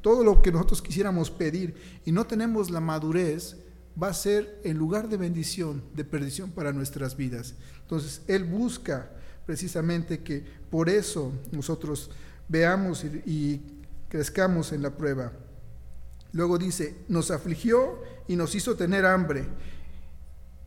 todo 0.00 0.22
lo 0.22 0.40
que 0.40 0.52
nosotros 0.52 0.80
quisiéramos 0.80 1.28
pedir 1.28 1.74
y 2.04 2.12
no 2.12 2.24
tenemos 2.24 2.70
la 2.70 2.78
madurez, 2.78 3.56
va 4.00 4.10
a 4.10 4.14
ser 4.14 4.60
en 4.62 4.78
lugar 4.78 5.08
de 5.08 5.16
bendición, 5.16 5.82
de 5.92 6.04
perdición 6.04 6.52
para 6.52 6.72
nuestras 6.72 7.16
vidas. 7.16 7.56
Entonces, 7.80 8.22
Él 8.28 8.44
busca 8.44 9.10
precisamente 9.44 10.22
que 10.22 10.44
por 10.70 10.88
eso 10.88 11.32
nosotros 11.50 12.12
veamos 12.46 13.02
y, 13.04 13.60
crezcamos 14.08 14.70
en 14.70 14.82
la 14.82 14.96
prueba. 14.96 15.32
Luego 16.30 16.58
dice, 16.58 16.94
nos 17.08 17.32
afligió 17.32 18.02
y 18.28 18.36
nos 18.36 18.54
hizo 18.54 18.76
tener 18.76 19.04
hambre. 19.04 19.48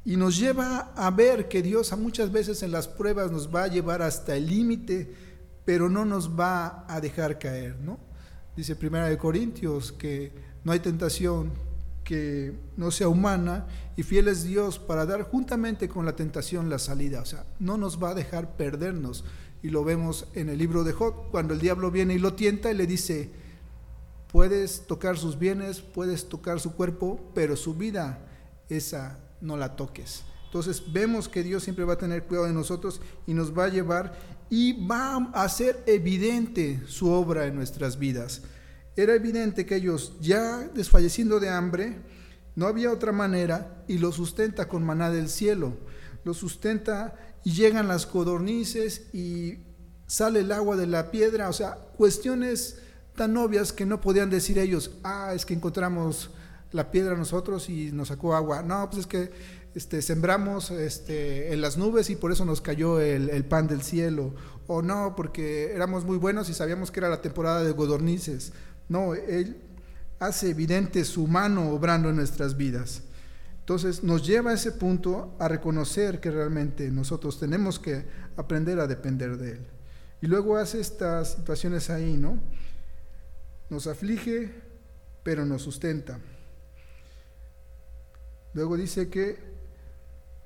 Y 0.04 0.18
nos 0.18 0.38
lleva 0.38 0.92
a 0.94 1.10
ver 1.10 1.48
que 1.48 1.62
Dios 1.62 1.94
a 1.94 1.96
muchas 1.96 2.34
veces 2.34 2.64
en 2.64 2.74
las 2.74 2.90
pruebas 2.90 3.32
nos 3.32 3.48
va 3.48 3.64
a 3.64 3.68
llevar 3.68 4.02
hasta 4.02 4.36
el 4.36 4.48
límite, 4.48 5.29
pero 5.66 5.90
no 5.90 6.06
nos 6.06 6.40
va 6.40 6.86
a 6.88 7.00
dejar 7.02 7.40
caer, 7.40 7.78
¿no? 7.80 8.00
Dice 8.56 8.76
Primera 8.76 9.08
de 9.08 9.18
Corintios 9.18 9.92
que 9.92 10.32
no 10.64 10.72
hay 10.72 10.80
tentación 10.80 11.52
que 12.04 12.54
no 12.76 12.90
sea 12.90 13.08
humana 13.08 13.68
y 13.96 14.02
fiel 14.04 14.30
es 14.30 14.44
Dios 14.44 14.80
para 14.80 15.06
dar 15.06 15.22
juntamente 15.22 15.88
con 15.88 16.06
la 16.06 16.16
tentación 16.16 16.70
la 16.70 16.80
salida. 16.80 17.22
O 17.22 17.26
sea, 17.26 17.46
no 17.60 17.78
nos 17.78 18.02
va 18.02 18.10
a 18.10 18.16
dejar 18.16 18.58
perdernos. 18.58 19.24
Y 19.62 19.70
lo 19.70 19.84
vemos 19.84 20.26
en 20.34 20.50
el 20.50 20.58
libro 20.58 20.84
de 20.84 20.94
Job, 20.94 21.30
cuando 21.32 21.54
el 21.54 21.60
diablo 21.60 21.92
viene 21.92 22.16
y 22.16 22.20
lo 22.20 22.34
tienta 22.34 22.72
y 22.72 22.76
le 22.76 22.88
dice, 22.88 23.30
puedes 24.32 24.88
tocar 24.88 25.18
sus 25.18 25.38
bienes, 25.38 25.82
puedes 25.82 26.30
tocar 26.30 26.60
su 26.60 26.74
cuerpo, 26.74 27.20
pero 27.36 27.56
su 27.56 27.76
vida, 27.76 28.20
esa 28.70 29.20
no 29.42 29.58
la 29.58 29.76
toques. 29.76 30.24
Entonces 30.46 30.92
vemos 30.92 31.30
que 31.30 31.44
Dios 31.44 31.64
siempre 31.64 31.86
va 31.86 31.94
a 31.94 31.98
tener 31.98 32.24
cuidado 32.24 32.48
de 32.48 32.54
nosotros 32.54 33.02
y 33.28 33.36
nos 33.36 33.56
va 33.56 33.66
a 33.66 33.70
llevar 33.70 34.18
y 34.50 34.86
va 34.86 35.16
a 35.34 35.44
hacer 35.44 35.84
evidente 35.86 36.82
su 36.88 37.10
obra 37.10 37.46
en 37.46 37.56
nuestras 37.56 38.00
vidas. 38.00 38.42
Era 38.96 39.14
evidente 39.14 39.66
que 39.66 39.76
ellos 39.76 40.18
ya 40.20 40.68
desfalleciendo 40.74 41.40
de 41.40 41.50
hambre, 41.50 42.02
no 42.56 42.68
había 42.68 42.92
otra 42.92 43.12
manera 43.12 43.84
y 43.88 44.00
lo 44.00 44.12
sustenta 44.12 44.68
con 44.68 44.84
maná 44.84 45.10
del 45.12 45.30
cielo. 45.30 45.78
Lo 46.24 46.34
sustenta 46.34 47.16
y 47.44 47.54
llegan 47.54 47.88
las 47.88 48.06
codornices 48.06 49.14
y 49.14 49.60
sale 50.08 50.42
el 50.42 50.52
agua 50.52 50.76
de 50.76 50.88
la 50.88 51.12
piedra, 51.12 51.50
o 51.50 51.54
sea, 51.54 51.76
cuestiones 51.96 52.80
tan 53.16 53.38
obvias 53.38 53.72
que 53.72 53.86
no 53.86 54.02
podían 54.02 54.30
decir 54.30 54.58
ellos, 54.58 54.92
ah, 55.04 55.32
es 55.34 55.46
que 55.46 55.54
encontramos 55.54 56.32
la 56.72 56.92
piedra 56.92 57.16
nosotros 57.16 57.70
y 57.70 57.92
nos 57.92 58.10
sacó 58.10 58.36
agua. 58.36 58.64
No, 58.64 58.90
pues 58.90 59.02
es 59.02 59.08
que 59.08 59.32
este, 59.76 60.02
sembramos 60.02 60.72
este, 60.72 61.54
en 61.54 61.62
las 61.62 61.78
nubes 61.78 62.10
y 62.10 62.16
por 62.16 62.32
eso 62.32 62.46
nos 62.46 62.62
cayó 62.62 63.00
el, 63.00 63.30
el, 63.30 63.46
pan 63.46 63.68
del 63.68 63.82
cielo. 63.82 64.34
O 64.68 64.82
no, 64.82 65.16
porque 65.16 65.74
éramos 65.74 66.06
muy 66.06 66.18
buenos 66.18 66.50
y 66.50 66.54
sabíamos 66.54 66.92
que 66.92 67.00
era 67.00 67.10
la 67.10 67.22
temporada 67.22 67.64
de 67.64 67.76
codornices. 67.76 68.54
No, 68.88 69.14
Él 69.14 69.58
hace 70.20 70.50
evidente 70.50 71.06
su 71.06 71.28
mano 71.28 71.72
obrando 71.72 72.10
en 72.10 72.16
nuestras 72.16 72.58
vidas. 72.58 73.04
Entonces 73.60 74.04
nos 74.04 74.26
lleva 74.26 74.52
a 74.52 74.56
ese 74.56 74.72
punto 74.72 75.36
a 75.40 75.48
reconocer 75.48 76.20
que 76.20 76.32
realmente 76.32 76.90
nosotros 76.90 77.40
tenemos 77.40 77.78
que 77.80 78.04
aprender 78.36 78.80
a 78.80 78.88
depender 78.88 79.38
de 79.38 79.52
Él. 79.52 79.68
Y 80.22 80.28
luego 80.28 80.58
hace 80.58 80.80
estas 80.82 81.34
situaciones 81.36 81.90
ahí, 81.90 82.18
¿no? 82.18 82.40
Nos 83.70 83.88
aflige, 83.88 84.52
pero 85.24 85.46
nos 85.46 85.62
sustenta. 85.62 86.20
Luego 88.54 88.76
dice 88.76 89.10
que 89.10 89.49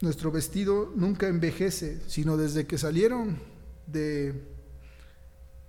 nuestro 0.01 0.31
vestido 0.31 0.91
nunca 0.95 1.27
envejece, 1.27 2.01
sino 2.07 2.37
desde 2.37 2.65
que 2.65 2.77
salieron 2.77 3.39
de 3.87 4.53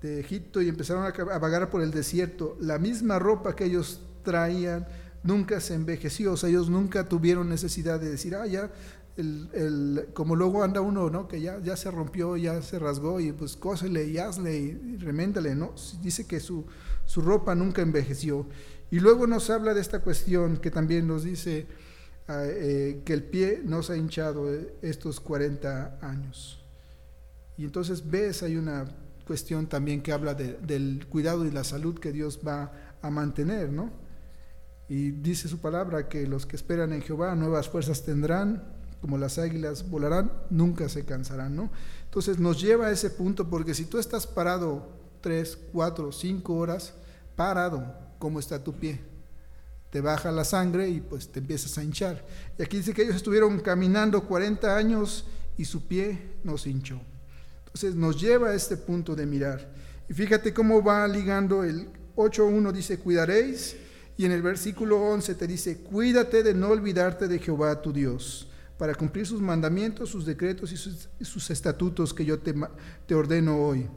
de 0.04 0.20
Egipto 0.20 0.60
y 0.60 0.68
empezaron 0.68 1.02
a, 1.06 1.38
vagar 1.38 1.70
por 1.70 1.80
el 1.80 1.90
desierto, 1.90 2.58
la 2.60 2.78
misma 2.78 3.18
ropa 3.18 3.56
que 3.56 3.64
ellos 3.64 4.00
traían 4.22 4.86
nunca 5.22 5.60
se 5.60 5.72
envejeció, 5.72 6.32
o 6.32 6.36
sea, 6.36 6.50
ellos 6.50 6.68
nunca 6.68 7.08
tuvieron 7.08 7.48
necesidad 7.48 7.98
de 7.98 8.10
decir, 8.10 8.34
ah, 8.34 8.46
ya, 8.46 8.70
el, 9.16 10.08
como 10.12 10.36
luego 10.36 10.62
anda 10.62 10.82
uno, 10.82 11.08
¿no? 11.08 11.26
Que 11.26 11.40
ya, 11.40 11.58
ya 11.60 11.74
se 11.78 11.90
rompió, 11.90 12.36
ya 12.36 12.60
se 12.60 12.78
rasgó 12.78 13.18
y 13.18 13.32
pues 13.32 13.56
cósele 13.56 14.06
y 14.06 14.18
hazle 14.18 14.58
y 14.58 14.96
reméndale, 14.98 15.54
¿no? 15.54 15.72
Dice 16.02 16.26
que 16.26 16.38
su, 16.38 16.66
su 17.06 17.22
ropa 17.22 17.54
nunca 17.54 17.80
envejeció. 17.80 18.46
Y 18.90 19.00
luego 19.00 19.26
nos 19.26 19.48
habla 19.48 19.72
de 19.72 19.80
esta 19.80 20.00
cuestión 20.00 20.58
que 20.58 20.70
también 20.70 21.06
nos 21.06 21.24
dice 21.24 21.66
eh, 22.28 23.02
que 23.04 23.12
el 23.12 23.22
pie 23.22 23.60
no 23.64 23.82
se 23.82 23.92
ha 23.92 23.96
hinchado 23.96 24.52
eh, 24.52 24.74
estos 24.82 25.20
40 25.20 25.98
años. 26.00 26.64
Y 27.56 27.64
entonces 27.64 28.08
ves, 28.10 28.42
hay 28.42 28.56
una 28.56 28.86
cuestión 29.26 29.66
también 29.66 30.02
que 30.02 30.12
habla 30.12 30.34
del 30.34 31.06
cuidado 31.08 31.44
y 31.46 31.50
la 31.50 31.64
salud 31.64 31.98
que 31.98 32.12
Dios 32.12 32.40
va 32.46 32.72
a 33.02 33.10
mantener, 33.10 33.70
¿no? 33.70 33.90
Y 34.88 35.12
dice 35.12 35.48
su 35.48 35.58
palabra 35.58 36.08
que 36.08 36.26
los 36.26 36.46
que 36.46 36.56
esperan 36.56 36.92
en 36.92 37.02
Jehová 37.02 37.34
nuevas 37.34 37.68
fuerzas 37.68 38.04
tendrán, 38.04 38.64
como 39.00 39.18
las 39.18 39.38
águilas 39.38 39.88
volarán, 39.88 40.32
nunca 40.50 40.88
se 40.88 41.04
cansarán, 41.04 41.54
¿no? 41.56 41.70
Entonces 42.04 42.38
nos 42.38 42.60
lleva 42.60 42.86
a 42.86 42.90
ese 42.90 43.10
punto 43.10 43.48
porque 43.48 43.74
si 43.74 43.84
tú 43.84 43.98
estás 43.98 44.26
parado 44.26 44.88
tres, 45.20 45.58
cuatro, 45.72 46.12
cinco 46.12 46.54
horas, 46.56 46.94
parado, 47.36 47.94
¿cómo 48.18 48.38
está 48.40 48.62
tu 48.62 48.72
pie? 48.74 49.00
Te 49.94 50.00
baja 50.00 50.32
la 50.32 50.42
sangre 50.42 50.88
y 50.88 51.00
pues 51.00 51.28
te 51.28 51.38
empiezas 51.38 51.78
a 51.78 51.84
hinchar. 51.84 52.26
Y 52.58 52.64
aquí 52.64 52.78
dice 52.78 52.92
que 52.92 53.02
ellos 53.02 53.14
estuvieron 53.14 53.60
caminando 53.60 54.24
40 54.24 54.76
años 54.76 55.24
y 55.56 55.64
su 55.64 55.86
pie 55.86 56.32
no 56.42 56.58
se 56.58 56.70
hinchó. 56.70 57.00
Entonces 57.60 57.94
nos 57.94 58.20
lleva 58.20 58.48
a 58.48 58.54
este 58.54 58.76
punto 58.76 59.14
de 59.14 59.24
mirar. 59.24 59.72
Y 60.08 60.12
fíjate 60.12 60.52
cómo 60.52 60.82
va 60.82 61.06
ligando 61.06 61.62
el 61.62 61.86
8.1 62.16 62.72
dice, 62.72 62.98
cuidaréis, 62.98 63.76
y 64.16 64.24
en 64.24 64.32
el 64.32 64.42
versículo 64.42 65.00
11 65.00 65.36
te 65.36 65.46
dice, 65.46 65.78
cuídate 65.78 66.42
de 66.42 66.54
no 66.54 66.70
olvidarte 66.70 67.28
de 67.28 67.38
Jehová 67.38 67.80
tu 67.80 67.92
Dios, 67.92 68.48
para 68.76 68.96
cumplir 68.96 69.28
sus 69.28 69.40
mandamientos, 69.40 70.10
sus 70.10 70.26
decretos 70.26 70.72
y 70.72 70.76
sus, 71.24 71.50
estatutos 71.50 72.12
que 72.12 72.24
yo 72.24 72.40
te, 72.40 72.52
te 73.06 73.14
ordeno 73.14 73.64
hoy. 73.64 73.88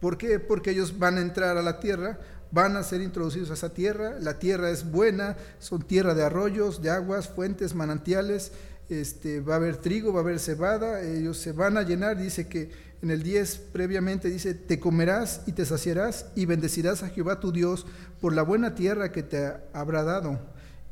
¿Por 0.00 0.18
qué? 0.18 0.38
Porque 0.38 0.72
ellos 0.72 0.98
van 0.98 1.16
a 1.16 1.22
entrar 1.22 1.56
a 1.56 1.62
la 1.62 1.80
tierra, 1.80 2.20
van 2.50 2.76
a 2.76 2.82
ser 2.82 3.00
introducidos 3.00 3.50
a 3.50 3.54
esa 3.54 3.72
tierra, 3.72 4.16
la 4.20 4.38
tierra 4.38 4.70
es 4.70 4.90
buena, 4.90 5.36
son 5.58 5.82
tierra 5.82 6.14
de 6.14 6.24
arroyos, 6.24 6.82
de 6.82 6.90
aguas, 6.90 7.28
fuentes, 7.28 7.74
manantiales, 7.74 8.52
este, 8.88 9.40
va 9.40 9.54
a 9.54 9.56
haber 9.56 9.76
trigo, 9.76 10.12
va 10.12 10.20
a 10.20 10.22
haber 10.22 10.38
cebada, 10.38 11.02
ellos 11.02 11.38
se 11.38 11.52
van 11.52 11.76
a 11.76 11.82
llenar, 11.82 12.16
dice 12.16 12.48
que 12.48 12.70
en 13.02 13.10
el 13.10 13.22
10 13.22 13.58
previamente 13.72 14.28
dice, 14.28 14.54
te 14.54 14.80
comerás 14.80 15.42
y 15.46 15.52
te 15.52 15.64
saciarás 15.64 16.26
y 16.34 16.46
bendecirás 16.46 17.02
a 17.02 17.08
Jehová 17.08 17.40
tu 17.40 17.52
Dios 17.52 17.86
por 18.20 18.32
la 18.32 18.42
buena 18.42 18.74
tierra 18.74 19.12
que 19.12 19.22
te 19.22 19.52
habrá 19.72 20.02
dado. 20.02 20.38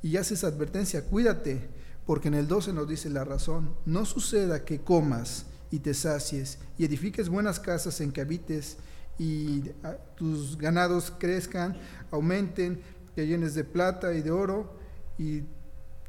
Y 0.03 0.17
haces 0.17 0.45
advertencia, 0.45 1.05
cuídate, 1.05 1.69
porque 2.05 2.29
en 2.29 2.35
el 2.35 2.47
12 2.47 2.73
nos 2.73 2.89
dice 2.89 3.09
la 3.09 3.25
razón, 3.25 3.75
no 3.87 4.05
suceda 4.05 4.65
que 4.65 4.81
comas 4.81 5.47
y 5.71 5.79
te 5.79 5.95
sacies 5.95 6.59
y 6.77 6.85
edifiques 6.85 7.29
buenas 7.29 7.59
casas 7.59 8.01
en 8.01 8.13
que 8.13 8.21
habites 8.21 8.77
y 9.19 9.71
ah, 9.83 9.97
tus 10.17 10.59
ganados 10.59 11.13
crezcan, 11.19 11.77
aumenten, 12.11 12.83
que 13.15 13.27
llenes 13.27 13.55
de 13.55 13.65
plata 13.65 14.13
y 14.13 14.23
de 14.23 14.31
oro 14.31 14.77
y 15.19 15.43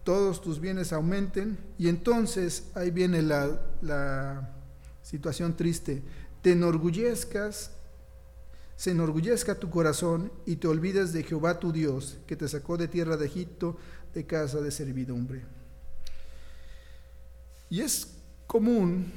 todos 0.03 0.41
tus 0.41 0.59
bienes 0.59 0.93
aumenten. 0.93 1.57
Y 1.77 1.89
entonces 1.89 2.71
ahí 2.75 2.91
viene 2.91 3.21
la, 3.21 3.59
la 3.81 4.55
situación 5.01 5.55
triste. 5.55 6.03
Te 6.41 6.51
enorgullezcas, 6.51 7.71
se 8.75 8.91
enorgullezca 8.91 9.55
tu 9.55 9.69
corazón 9.69 10.31
y 10.45 10.57
te 10.57 10.67
olvides 10.67 11.13
de 11.13 11.24
Jehová 11.24 11.59
tu 11.59 11.71
Dios, 11.71 12.17
que 12.27 12.35
te 12.35 12.47
sacó 12.47 12.77
de 12.77 12.88
tierra 12.88 13.17
de 13.17 13.27
Egipto, 13.27 13.77
de 14.13 14.25
casa 14.25 14.62
de 14.62 14.71
servidumbre. 14.71 15.43
Y 17.69 17.81
es 17.81 18.15
común, 18.47 19.12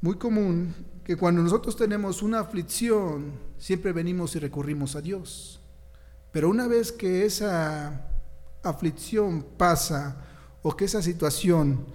muy 0.00 0.16
común, 0.16 0.74
que 1.04 1.16
cuando 1.16 1.42
nosotros 1.42 1.76
tenemos 1.76 2.22
una 2.22 2.40
aflicción, 2.40 3.32
siempre 3.58 3.92
venimos 3.92 4.34
y 4.34 4.38
recurrimos 4.38 4.96
a 4.96 5.02
Dios. 5.02 5.60
Pero 6.32 6.48
una 6.48 6.66
vez 6.66 6.90
que 6.90 7.26
esa 7.26 8.08
aflicción 8.62 9.46
pasa 9.58 10.16
o 10.62 10.74
que 10.74 10.86
esa 10.86 11.02
situación 11.02 11.86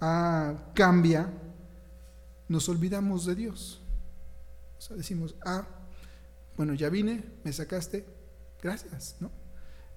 ah, 0.00 0.54
cambia, 0.74 1.32
nos 2.46 2.68
olvidamos 2.68 3.24
de 3.24 3.34
Dios. 3.34 3.80
O 4.76 4.80
sea, 4.80 4.96
decimos, 4.96 5.34
ah, 5.44 5.66
bueno, 6.56 6.74
ya 6.74 6.90
vine, 6.90 7.24
me 7.44 7.52
sacaste, 7.52 8.04
gracias, 8.62 9.16
¿no? 9.18 9.30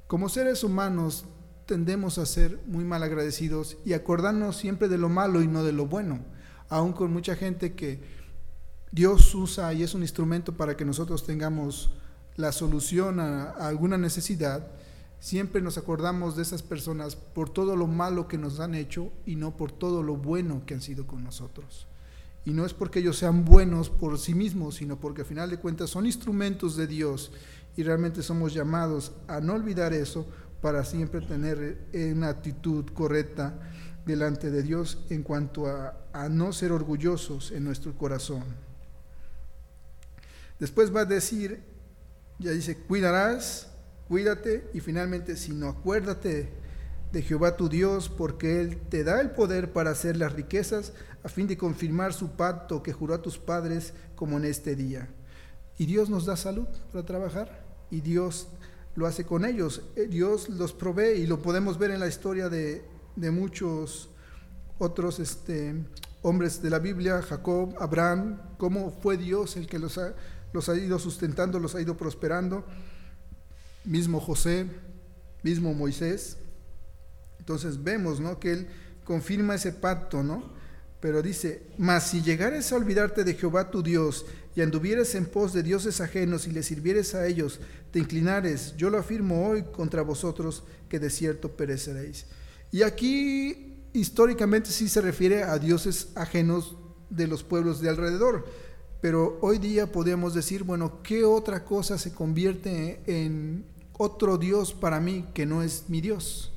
Como 0.08 0.30
seres 0.30 0.64
humanos 0.64 1.26
tendemos 1.66 2.18
a 2.18 2.26
ser 2.26 2.60
muy 2.66 2.84
mal 2.84 3.04
agradecidos 3.04 3.78
y 3.86 3.94
acordarnos 3.94 4.58
siempre 4.58 4.88
de 4.88 4.98
lo 4.98 5.10
malo 5.10 5.42
y 5.42 5.48
no 5.48 5.64
de 5.64 5.74
lo 5.74 5.86
bueno, 5.88 6.20
aún 6.70 6.94
con 6.94 7.12
mucha 7.12 7.36
gente 7.36 7.74
que 7.76 8.21
Dios 8.92 9.34
usa 9.36 9.74
y 9.74 9.84
es 9.84 9.94
un 9.94 10.02
instrumento 10.02 10.58
para 10.58 10.76
que 10.76 10.84
nosotros 10.84 11.26
tengamos 11.26 11.92
la 12.36 12.52
solución 12.52 13.22
a, 13.22 13.52
alguna 13.52 13.98
necesidad, 13.98 14.68
siempre 15.22 15.62
nos 15.62 15.78
acordamos 15.78 16.36
de 16.36 16.42
esas 16.42 16.62
personas 16.62 17.16
por 17.16 17.50
todo 17.50 17.78
lo 17.78 17.88
malo 17.88 18.28
que 18.28 18.38
nos 18.38 18.60
han 18.60 18.76
hecho 18.76 19.14
y 19.26 19.38
no 19.38 19.56
por 19.56 19.72
todo 19.72 20.04
lo 20.04 20.18
bueno 20.18 20.64
que 20.66 20.74
han 20.74 20.82
sido 20.82 21.08
con 21.08 21.24
nosotros. 21.24 21.88
Y 22.44 22.52
no 22.52 22.66
es 22.66 22.74
porque 22.74 23.00
ellos 23.00 23.18
sean 23.18 23.46
buenos 23.46 23.90
por 23.90 24.20
sí 24.20 24.34
mismos, 24.34 24.76
sino 24.76 25.00
porque 25.00 25.22
al 25.22 25.28
final 25.28 25.50
de 25.50 25.60
cuentas 25.60 25.90
son 25.90 26.06
instrumentos 26.06 26.76
de 26.76 26.88
Dios 26.88 27.32
y 27.78 27.84
realmente 27.84 28.22
somos 28.22 28.54
llamados 28.54 29.14
a 29.30 29.40
no 29.40 29.54
olvidar 29.54 29.94
eso 29.94 30.26
para 30.60 30.84
siempre 30.84 31.22
tener 31.22 31.88
una 32.14 32.28
actitud 32.28 32.86
correcta 32.94 33.58
delante 34.06 34.52
de 34.52 34.64
Dios 34.64 35.06
en 35.10 35.24
cuanto 35.24 35.68
a, 35.68 35.96
a 36.12 36.28
no 36.28 36.52
ser 36.52 36.74
orgullosos 36.74 37.52
en 37.52 37.64
nuestro 37.64 37.96
corazón. 37.96 38.44
Después 40.62 40.96
va 40.96 41.02
a 41.02 41.06
decir 41.06 41.60
ya 42.42 42.52
dice, 42.52 42.78
cuidarás, 42.78 43.68
cuídate 44.08 44.70
y 44.74 44.80
finalmente, 44.80 45.36
si 45.38 45.54
no, 45.54 45.70
acuérdate 45.70 46.50
de 47.12 47.22
Jehová 47.22 47.58
tu 47.58 47.70
Dios, 47.70 48.10
porque 48.10 48.62
Él 48.62 48.78
te 48.90 49.04
da 49.04 49.22
el 49.22 49.32
poder 49.32 49.74
para 49.74 49.92
hacer 49.92 50.18
las 50.18 50.34
riquezas 50.34 50.94
a 51.24 51.30
fin 51.30 51.48
de 51.48 51.58
confirmar 51.58 52.14
su 52.14 52.32
pacto 52.32 52.82
que 52.82 52.94
juró 52.94 53.14
a 53.16 53.22
tus 53.22 53.38
padres 53.38 53.94
como 54.16 54.38
en 54.38 54.46
este 54.46 54.76
día. 54.76 55.10
Y 55.78 55.86
Dios 55.86 56.10
nos 56.10 56.26
da 56.26 56.36
salud 56.36 56.68
para 56.92 57.06
trabajar 57.06 57.66
y 57.90 58.02
Dios 58.02 58.48
lo 58.96 59.08
hace 59.08 59.26
con 59.26 59.46
ellos. 59.46 59.82
Eh, 59.96 60.08
Dios 60.08 60.50
los 60.50 60.74
provee 60.74 61.22
y 61.22 61.28
lo 61.28 61.42
podemos 61.42 61.78
ver 61.78 61.92
en 61.92 62.00
la 62.00 62.08
historia 62.08 62.50
de, 62.50 62.84
de 63.16 63.32
muchos 63.32 64.10
otros 64.80 65.20
este, 65.20 65.76
hombres 66.22 66.62
de 66.62 66.70
la 66.70 66.80
Biblia, 66.80 67.22
Jacob, 67.22 67.76
Abraham, 67.80 68.42
cómo 68.58 68.92
fue 69.02 69.18
Dios 69.18 69.58
el 69.58 69.68
que 69.68 69.80
los 69.80 69.98
ha 69.98 70.14
los 70.54 70.70
ha 70.70 70.78
ido 70.78 71.00
sustentando, 71.00 71.60
los 71.60 71.76
ha 71.76 71.82
ido 71.82 71.98
prosperando. 71.98 72.66
Mismo 73.84 74.20
José, 74.20 74.68
mismo 75.44 75.74
Moisés. 75.74 76.38
Entonces 77.40 77.84
vemos, 77.84 78.20
¿no? 78.20 78.40
Que 78.40 78.52
él 78.52 78.68
confirma 79.04 79.56
ese 79.56 79.72
pacto, 79.72 80.24
¿no? 80.24 80.62
Pero 81.00 81.24
dice, 81.24 81.64
mas 81.78 82.08
si 82.08 82.22
llegares 82.22 82.72
a 82.72 82.76
olvidarte 82.76 83.24
de 83.24 83.34
Jehová 83.34 83.72
tu 83.72 83.82
Dios 83.82 84.26
y 84.56 84.62
anduvieres 84.62 85.16
en 85.16 85.26
pos 85.26 85.52
de 85.52 85.64
dioses 85.64 86.00
ajenos 86.00 86.46
y 86.46 86.52
le 86.52 86.62
sirvieres 86.62 87.16
a 87.16 87.26
ellos, 87.26 87.60
te 87.92 87.98
inclinares, 87.98 88.76
yo 88.78 88.92
lo 88.92 89.00
afirmo 89.00 89.48
hoy 89.48 89.64
contra 89.64 90.04
vosotros, 90.04 90.64
que 90.88 91.00
de 91.00 91.10
cierto 91.10 91.56
pereceréis. 91.56 92.28
Y 92.72 92.84
aquí 92.84 93.88
históricamente 93.94 94.70
sí 94.70 94.88
se 94.88 95.02
refiere 95.02 95.44
a 95.44 95.58
dioses 95.58 96.10
ajenos 96.16 96.78
de 97.10 97.28
los 97.28 97.44
pueblos 97.44 97.82
de 97.82 97.90
alrededor. 97.90 98.46
Pero 99.02 99.40
hoy 99.42 99.58
día 99.58 99.92
podemos 99.92 100.36
decir, 100.36 100.64
bueno, 100.64 101.02
¿qué 101.02 101.26
otra 101.26 101.66
cosa 101.66 101.98
se 101.98 102.14
convierte 102.14 103.02
en 103.08 103.66
otro 103.98 104.38
Dios 104.38 104.74
para 104.74 105.00
mí 105.00 105.28
que 105.34 105.48
no 105.48 105.64
es 105.64 105.86
mi 105.90 106.02
Dios? 106.02 106.54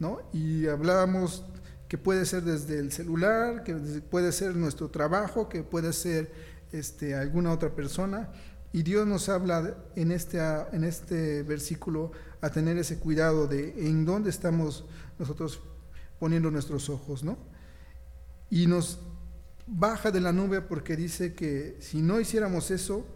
¿No? 0.00 0.18
Y 0.32 0.66
hablábamos 0.66 1.44
que 1.88 1.96
puede 1.96 2.26
ser 2.26 2.42
desde 2.42 2.80
el 2.80 2.90
celular, 2.90 3.62
que 3.62 3.74
puede 3.74 4.32
ser 4.32 4.56
nuestro 4.56 4.88
trabajo, 4.88 5.48
que 5.48 5.62
puede 5.62 5.92
ser 5.92 6.32
este, 6.72 7.14
alguna 7.14 7.52
otra 7.52 7.70
persona. 7.70 8.32
Y 8.72 8.82
Dios 8.82 9.06
nos 9.06 9.28
habla 9.28 9.76
en 9.94 10.10
este, 10.10 10.40
en 10.72 10.82
este 10.82 11.44
versículo 11.44 12.10
a 12.40 12.50
tener 12.50 12.76
ese 12.78 12.98
cuidado 12.98 13.46
de 13.46 13.86
en 13.86 14.04
dónde 14.04 14.30
estamos 14.30 14.84
nosotros 15.20 15.60
poniendo 16.18 16.50
nuestros 16.50 16.90
ojos, 16.90 17.22
¿no? 17.22 17.38
Y 18.50 18.66
nos 18.66 18.98
baja 19.66 20.10
de 20.10 20.20
la 20.20 20.32
nube 20.32 20.60
porque 20.60 20.96
dice 20.96 21.34
que 21.34 21.76
si 21.80 22.02
no 22.02 22.20
hiciéramos 22.20 22.70
eso, 22.70 23.06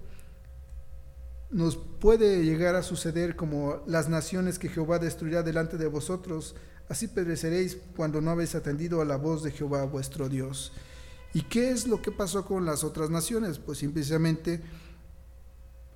nos 1.51 1.77
puede 1.77 2.45
llegar 2.45 2.75
a 2.75 2.83
suceder 2.83 3.37
como 3.37 3.83
las 3.87 4.09
naciones 4.09 4.59
que 4.59 4.69
Jehová 4.69 4.99
destruirá 4.99 5.43
delante 5.43 5.79
de 5.79 5.87
vosotros, 5.87 6.55
así 6.89 7.09
pereceréis 7.09 7.79
cuando 7.97 8.21
no 8.21 8.31
habéis 8.31 8.55
atendido 8.55 9.01
a 9.01 9.05
la 9.05 9.17
voz 9.17 9.43
de 9.43 9.51
Jehová 9.51 9.85
vuestro 9.85 10.29
Dios. 10.29 10.73
¿Y 11.33 11.43
qué 11.43 11.71
es 11.71 11.87
lo 11.87 12.01
que 12.03 12.13
pasó 12.13 12.45
con 12.45 12.65
las 12.65 12.85
otras 12.85 13.11
naciones? 13.11 13.59
Pues 13.59 13.79
simplemente 13.79 14.63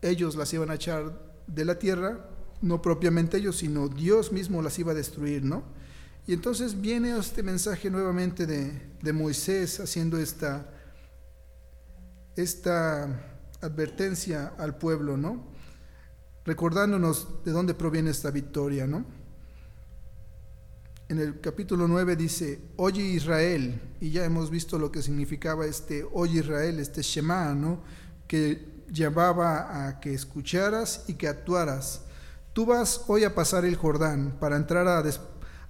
ellos 0.00 0.36
las 0.36 0.52
iban 0.52 0.70
a 0.70 0.74
echar 0.74 1.32
de 1.46 1.64
la 1.64 1.78
tierra, 1.78 2.28
no 2.60 2.80
propiamente 2.82 3.38
ellos, 3.38 3.56
sino 3.56 3.88
Dios 3.88 4.32
mismo 4.32 4.62
las 4.62 4.78
iba 4.78 4.92
a 4.92 4.96
destruir, 4.96 5.42
¿no? 5.44 5.64
Y 6.26 6.32
entonces 6.32 6.80
viene 6.80 7.16
este 7.18 7.42
mensaje 7.42 7.90
nuevamente 7.90 8.46
de, 8.46 9.12
Moisés 9.12 9.80
haciendo 9.80 10.18
esta, 10.18 10.70
esta 12.36 13.20
advertencia 13.60 14.52
al 14.58 14.76
pueblo, 14.76 15.16
¿no? 15.16 15.44
Recordándonos 16.44 17.44
de 17.44 17.50
dónde 17.50 17.74
proviene 17.74 18.10
esta 18.10 18.30
victoria, 18.30 18.86
¿no? 18.86 19.04
En 21.08 21.18
el 21.18 21.40
capítulo 21.40 21.88
9 21.88 22.14
dice, 22.14 22.60
oye 22.76 23.02
Israel, 23.02 23.80
y 24.00 24.10
ya 24.10 24.24
hemos 24.24 24.48
visto 24.48 24.78
lo 24.78 24.92
que 24.92 25.02
significaba 25.02 25.66
este 25.66 26.06
oye 26.12 26.38
Israel, 26.40 26.78
este 26.78 27.02
Shema, 27.02 27.52
¿no? 27.54 27.82
Que 28.28 28.84
llevaba 28.92 29.88
a 29.88 30.00
que 30.00 30.14
escucharas 30.14 31.04
y 31.08 31.14
que 31.14 31.26
actuaras. 31.26 32.02
Tú 32.52 32.66
vas 32.66 33.04
hoy 33.08 33.24
a 33.24 33.34
pasar 33.34 33.64
el 33.64 33.76
Jordán 33.76 34.36
para 34.38 34.56
entrar 34.56 34.86
a, 34.86 35.02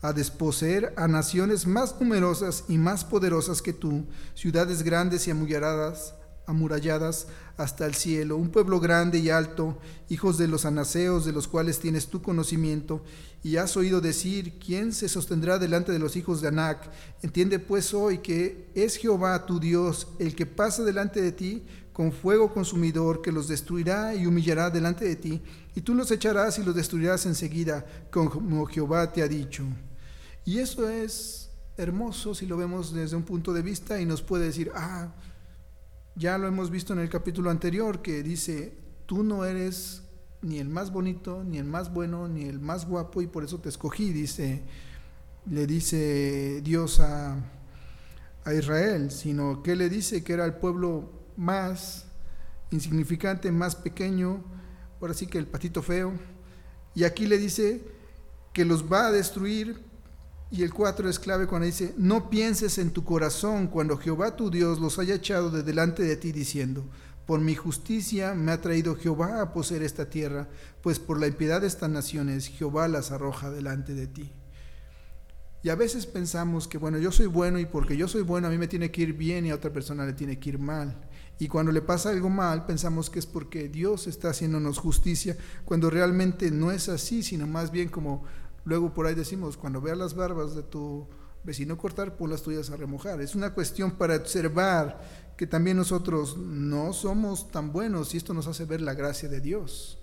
a 0.02 0.12
desposeer 0.12 0.92
a 0.96 1.06
naciones 1.06 1.66
más 1.66 1.94
numerosas 2.00 2.64
y 2.68 2.76
más 2.76 3.04
poderosas 3.04 3.62
que 3.62 3.72
tú, 3.72 4.04
ciudades 4.34 4.82
grandes 4.82 5.26
y 5.28 5.30
amuralladas, 5.30 6.14
amuralladas 6.44 7.28
hasta 7.56 7.86
el 7.86 7.94
cielo, 7.94 8.36
un 8.36 8.50
pueblo 8.50 8.80
grande 8.80 9.18
y 9.18 9.30
alto, 9.30 9.78
hijos 10.08 10.38
de 10.38 10.48
los 10.48 10.64
anaseos, 10.64 11.24
de 11.24 11.32
los 11.32 11.46
cuales 11.46 11.78
tienes 11.78 12.08
tu 12.08 12.20
conocimiento, 12.20 13.04
y 13.44 13.56
has 13.56 13.76
oído 13.76 14.00
decir, 14.00 14.58
¿quién 14.58 14.92
se 14.92 15.08
sostendrá 15.08 15.58
delante 15.58 15.92
de 15.92 16.00
los 16.00 16.16
hijos 16.16 16.40
de 16.40 16.48
Anac? 16.48 16.90
Entiende 17.22 17.60
pues 17.60 17.94
hoy 17.94 18.18
que 18.18 18.70
es 18.74 18.96
Jehová 18.96 19.46
tu 19.46 19.60
Dios 19.60 20.08
el 20.18 20.34
que 20.34 20.46
pasa 20.46 20.82
delante 20.82 21.20
de 21.20 21.32
ti 21.32 21.64
con 21.92 22.10
fuego 22.10 22.52
consumidor, 22.52 23.22
que 23.22 23.30
los 23.30 23.48
destruirá 23.48 24.14
y 24.14 24.26
humillará 24.26 24.70
delante 24.70 25.04
de 25.04 25.14
ti, 25.14 25.42
y 25.74 25.82
tú 25.82 25.94
los 25.94 26.10
echarás 26.10 26.58
y 26.58 26.64
los 26.64 26.74
destruirás 26.74 27.26
enseguida, 27.26 27.86
como 28.10 28.66
Jehová 28.66 29.12
te 29.12 29.22
ha 29.22 29.28
dicho. 29.28 29.64
Y 30.44 30.59
eso 30.59 30.88
es 30.88 31.50
hermoso 31.76 32.35
si 32.35 32.46
lo 32.46 32.57
vemos 32.57 32.92
desde 32.92 33.16
un 33.16 33.22
punto 33.22 33.52
de 33.52 33.62
vista 33.62 34.00
y 34.00 34.07
nos 34.07 34.22
puede 34.22 34.46
decir, 34.46 34.70
ah, 34.74 35.12
ya 36.14 36.37
lo 36.38 36.46
hemos 36.46 36.70
visto 36.70 36.92
en 36.92 36.98
el 36.98 37.09
capítulo 37.09 37.50
anterior 37.50 38.02
que 38.02 38.22
dice, 38.22 38.76
tú 39.07 39.22
no 39.22 39.44
eres 39.44 40.02
ni 40.42 40.59
el 40.59 40.68
más 40.68 40.90
bonito, 40.90 41.44
ni 41.44 41.59
el 41.59 41.64
más 41.64 41.92
bueno, 41.92 42.28
ni 42.28 42.44
el 42.44 42.61
más 42.61 42.87
guapo 42.87 43.22
y 43.22 43.26
por 43.26 43.44
eso 43.44 43.61
te 43.61 43.68
escogí, 43.68 44.12
dice, 44.12 44.62
le 45.46 45.66
dice 45.66 46.61
Dios 46.62 47.00
a, 47.00 47.37
a 48.44 48.55
Israel, 48.55 49.11
sino 49.11 49.62
que 49.62 49.76
le 49.76 49.88
dice 49.88 50.24
que 50.24 50.33
era 50.33 50.44
el 50.44 50.55
pueblo 50.55 51.11
más 51.37 52.07
insignificante, 52.70 53.52
más 53.52 53.76
pequeño, 53.76 54.42
ahora 55.00 55.14
sí 55.14 55.26
que 55.26 55.38
el 55.38 55.46
patito 55.46 55.83
feo. 55.83 56.12
Y 56.94 57.05
aquí 57.05 57.26
le 57.26 57.38
dice 57.38 57.83
que 58.52 58.64
los 58.64 58.90
va 58.90 59.07
a 59.07 59.12
destruir. 59.12 59.91
Y 60.52 60.62
el 60.62 60.74
4 60.74 61.08
es 61.08 61.18
clave 61.18 61.46
cuando 61.46 61.64
dice, 61.64 61.94
no 61.96 62.28
pienses 62.28 62.76
en 62.76 62.90
tu 62.90 63.04
corazón 63.04 63.68
cuando 63.68 63.96
Jehová 63.96 64.36
tu 64.36 64.50
Dios 64.50 64.80
los 64.80 64.98
haya 64.98 65.14
echado 65.14 65.50
de 65.50 65.62
delante 65.62 66.02
de 66.02 66.14
ti 66.14 66.30
diciendo, 66.30 66.84
por 67.24 67.40
mi 67.40 67.54
justicia 67.54 68.34
me 68.34 68.52
ha 68.52 68.60
traído 68.60 68.94
Jehová 68.94 69.40
a 69.40 69.54
poseer 69.54 69.82
esta 69.82 70.10
tierra, 70.10 70.50
pues 70.82 70.98
por 70.98 71.18
la 71.18 71.26
impiedad 71.26 71.62
de 71.62 71.68
estas 71.68 71.88
naciones 71.88 72.48
Jehová 72.48 72.86
las 72.86 73.12
arroja 73.12 73.50
delante 73.50 73.94
de 73.94 74.06
ti. 74.06 74.30
Y 75.62 75.70
a 75.70 75.74
veces 75.74 76.04
pensamos 76.04 76.68
que, 76.68 76.76
bueno, 76.76 76.98
yo 76.98 77.12
soy 77.12 77.28
bueno 77.28 77.58
y 77.58 77.64
porque 77.64 77.96
yo 77.96 78.06
soy 78.06 78.20
bueno 78.20 78.48
a 78.48 78.50
mí 78.50 78.58
me 78.58 78.68
tiene 78.68 78.90
que 78.90 79.00
ir 79.00 79.14
bien 79.14 79.46
y 79.46 79.50
a 79.52 79.54
otra 79.54 79.72
persona 79.72 80.04
le 80.04 80.12
tiene 80.12 80.38
que 80.38 80.50
ir 80.50 80.58
mal. 80.58 81.08
Y 81.38 81.48
cuando 81.48 81.72
le 81.72 81.80
pasa 81.80 82.10
algo 82.10 82.28
mal, 82.28 82.66
pensamos 82.66 83.08
que 83.08 83.20
es 83.20 83.26
porque 83.26 83.70
Dios 83.70 84.06
está 84.06 84.28
haciéndonos 84.28 84.76
justicia, 84.76 85.34
cuando 85.64 85.88
realmente 85.88 86.50
no 86.50 86.72
es 86.72 86.90
así, 86.90 87.22
sino 87.22 87.46
más 87.46 87.70
bien 87.70 87.88
como 87.88 88.24
luego 88.64 88.92
por 88.92 89.07
ahí 89.07 89.14
decimos, 89.14 89.57
cuando 89.57 89.81
veas 89.81 89.98
las 89.98 90.14
barbas 90.14 90.55
de 90.55 90.62
tu 90.62 91.09
vecino 91.44 91.77
cortar, 91.77 92.16
pon 92.16 92.31
las 92.31 92.42
tuyas 92.42 92.70
a 92.70 92.77
remojar. 92.77 93.20
Es 93.20 93.35
una 93.35 93.53
cuestión 93.55 93.92
para 93.92 94.16
observar 94.16 95.01
que 95.37 95.46
también 95.46 95.77
nosotros 95.77 96.37
no 96.37 96.92
somos 96.92 97.51
tan 97.51 97.72
buenos 97.72 98.14
y 98.14 98.16
esto 98.16 98.35
nos 98.35 98.46
hace 98.46 98.64
ver 98.64 98.81
la 98.81 98.94
gracia 98.94 99.29
de 99.29 99.40
Dios. 99.40 99.98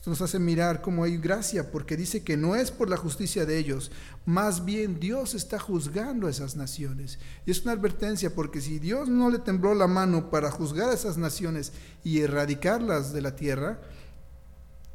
Esto 0.00 0.08
nos 0.08 0.22
hace 0.22 0.38
mirar 0.38 0.80
cómo 0.80 1.04
hay 1.04 1.18
gracia, 1.18 1.70
porque 1.70 1.94
dice 1.94 2.24
que 2.24 2.38
no 2.38 2.56
es 2.56 2.70
por 2.70 2.88
la 2.88 2.96
justicia 2.96 3.44
de 3.44 3.58
ellos, 3.58 3.90
más 4.24 4.64
bien 4.64 4.98
Dios 4.98 5.34
está 5.34 5.58
juzgando 5.58 6.26
a 6.26 6.30
esas 6.30 6.56
naciones. 6.56 7.18
Y 7.44 7.50
es 7.50 7.62
una 7.64 7.72
advertencia, 7.72 8.34
porque 8.34 8.62
si 8.62 8.78
Dios 8.78 9.10
no 9.10 9.28
le 9.28 9.40
tembló 9.40 9.74
la 9.74 9.86
mano 9.86 10.30
para 10.30 10.50
juzgar 10.50 10.88
a 10.88 10.94
esas 10.94 11.18
naciones 11.18 11.72
y 12.02 12.20
erradicarlas 12.20 13.12
de 13.12 13.20
la 13.20 13.36
tierra, 13.36 13.82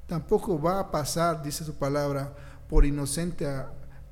tampoco 0.08 0.60
va 0.60 0.80
a 0.80 0.89
pasar, 0.89 1.43
dice 1.43 1.63
su 1.63 1.76
palabra, 1.76 2.36
por 2.67 2.86
inocente 2.86 3.47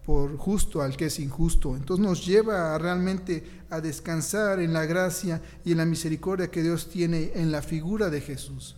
por 0.06 0.38
justo 0.38 0.82
al 0.82 0.98
que 0.98 1.06
es 1.06 1.20
injusto. 1.20 1.76
Entonces 1.76 2.06
nos 2.06 2.26
lleva 2.26 2.78
realmente 2.78 3.44
a 3.70 3.80
descansar 3.80 4.60
en 4.60 4.74
la 4.74 4.86
gracia 4.86 5.42
y 5.64 5.72
en 5.72 5.78
la 5.78 5.86
misericordia 5.86 6.52
que 6.52 6.62
Dios 6.62 6.90
tiene 6.90 7.32
en 7.36 7.52
la 7.52 7.62
figura 7.62 8.10
de 8.10 8.22
Jesús. 8.22 8.76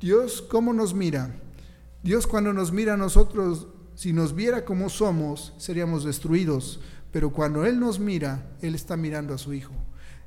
Dios, 0.00 0.42
¿cómo 0.42 0.72
nos 0.72 0.94
mira? 0.94 1.36
Dios 2.02 2.26
cuando 2.26 2.52
nos 2.52 2.72
mira 2.72 2.94
a 2.94 2.96
nosotros, 2.96 3.68
si 3.94 4.12
nos 4.12 4.34
viera 4.34 4.64
como 4.64 4.88
somos, 4.88 5.52
seríamos 5.58 6.04
destruidos. 6.04 6.80
Pero 7.12 7.32
cuando 7.32 7.66
Él 7.66 7.78
nos 7.78 7.98
mira, 7.98 8.56
Él 8.62 8.74
está 8.74 8.96
mirando 8.96 9.34
a 9.34 9.38
su 9.38 9.52
Hijo. 9.52 9.72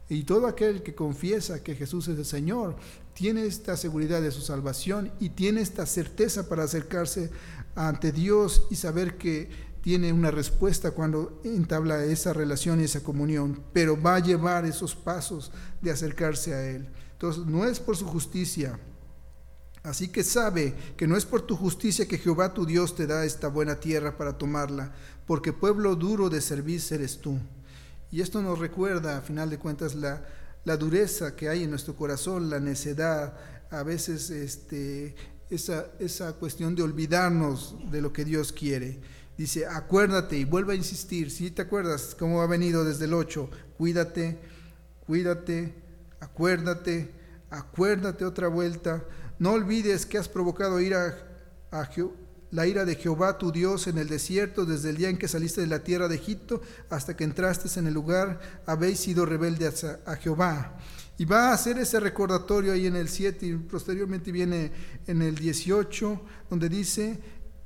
Y 0.09 0.23
todo 0.23 0.47
aquel 0.47 0.83
que 0.83 0.93
confiesa 0.93 1.63
que 1.63 1.75
Jesús 1.75 2.07
es 2.07 2.17
el 2.17 2.25
Señor, 2.25 2.75
tiene 3.13 3.45
esta 3.45 3.77
seguridad 3.77 4.21
de 4.21 4.31
su 4.31 4.41
salvación 4.41 5.11
y 5.19 5.29
tiene 5.29 5.61
esta 5.61 5.85
certeza 5.85 6.49
para 6.49 6.63
acercarse 6.63 7.31
ante 7.75 8.11
Dios 8.11 8.67
y 8.69 8.75
saber 8.75 9.17
que 9.17 9.49
tiene 9.81 10.13
una 10.13 10.31
respuesta 10.31 10.91
cuando 10.91 11.41
entabla 11.43 12.05
esa 12.05 12.31
relación 12.33 12.79
y 12.79 12.85
esa 12.85 13.03
comunión, 13.03 13.61
pero 13.73 14.01
va 14.01 14.15
a 14.15 14.19
llevar 14.19 14.65
esos 14.65 14.95
pasos 14.95 15.51
de 15.81 15.91
acercarse 15.91 16.53
a 16.53 16.65
Él. 16.69 16.87
Entonces, 17.11 17.45
no 17.45 17.65
es 17.65 17.79
por 17.79 17.97
su 17.97 18.05
justicia, 18.05 18.79
Así 19.83 20.07
que 20.07 20.23
sabe 20.23 20.73
que 20.95 21.07
no 21.07 21.17
es 21.17 21.25
por 21.25 21.41
tu 21.41 21.57
justicia 21.57 22.07
que 22.07 22.17
Jehová 22.17 22.53
tu 22.53 22.65
Dios 22.65 22.95
te 22.95 23.05
da 23.05 23.25
esta 23.25 23.49
buena 23.49 23.81
tierra 23.81 24.17
para 24.17 24.37
tomarla, 24.37 24.93
porque 25.27 25.51
pueblo 25.51 25.97
duro 25.97 26.29
de 26.29 26.39
servir 26.39 26.81
eres 26.91 27.19
tú. 27.19 27.37
Y 28.09 28.21
esto 28.21 28.41
nos 28.41 28.59
recuerda, 28.59 29.17
a 29.17 29.21
final 29.21 29.49
de 29.49 29.59
cuentas, 29.59 29.93
la, 29.93 30.25
la 30.63 30.77
dureza 30.77 31.35
que 31.35 31.49
hay 31.49 31.63
en 31.63 31.69
nuestro 31.69 31.97
corazón, 31.97 32.49
la 32.49 32.61
necedad, 32.61 33.37
a 33.71 33.83
veces 33.83 34.29
este, 34.29 35.15
esa, 35.55 35.87
esa 35.99 36.33
cuestión 36.33 36.75
de 36.75 36.83
olvidarnos 36.83 37.75
de 37.91 38.01
lo 38.01 38.11
que 38.11 38.25
Dios 38.25 38.51
quiere. 38.51 38.99
Dice, 39.37 39.65
acuérdate 39.65 40.37
y 40.37 40.45
vuelve 40.45 40.73
a 40.73 40.77
insistir, 40.77 41.31
si 41.31 41.49
te 41.51 41.63
acuerdas 41.63 42.15
cómo 42.17 42.41
ha 42.41 42.47
venido 42.47 42.83
desde 42.85 43.05
el 43.05 43.13
8, 43.13 43.49
cuídate, 43.77 44.39
cuídate, 45.07 45.73
acuérdate, 46.19 47.11
acuérdate 47.49 48.25
otra 48.25 48.47
vuelta 48.47 49.03
no 49.39 49.51
olvides 49.51 50.05
que 50.05 50.17
has 50.17 50.29
provocado 50.29 50.79
ira 50.79 51.17
la 52.51 52.67
ira 52.67 52.85
de 52.85 52.95
Jehová 52.95 53.37
tu 53.37 53.51
Dios 53.51 53.87
en 53.87 53.97
el 53.97 54.07
desierto 54.07 54.65
desde 54.65 54.91
el 54.91 54.97
día 54.97 55.09
en 55.09 55.17
que 55.17 55.27
saliste 55.27 55.59
de 55.59 55.67
la 55.67 55.83
tierra 55.83 56.07
de 56.07 56.15
Egipto 56.15 56.61
hasta 56.89 57.17
que 57.17 57.23
entraste 57.23 57.79
en 57.79 57.87
el 57.87 57.93
lugar, 57.93 58.39
habéis 58.65 58.99
sido 58.99 59.25
rebeldes 59.25 59.83
a, 59.83 60.15
Jehová. 60.17 60.77
Y 61.17 61.25
va 61.25 61.49
a 61.49 61.53
hacer 61.53 61.77
ese 61.77 61.99
recordatorio 61.99 62.73
ahí 62.73 62.87
en 62.87 62.95
el 62.95 63.07
7 63.07 63.45
y 63.45 63.55
posteriormente 63.55 64.31
viene 64.31 64.71
en 65.05 65.21
el 65.21 65.35
18 65.35 66.21
donde 66.49 66.69
dice 66.69 67.19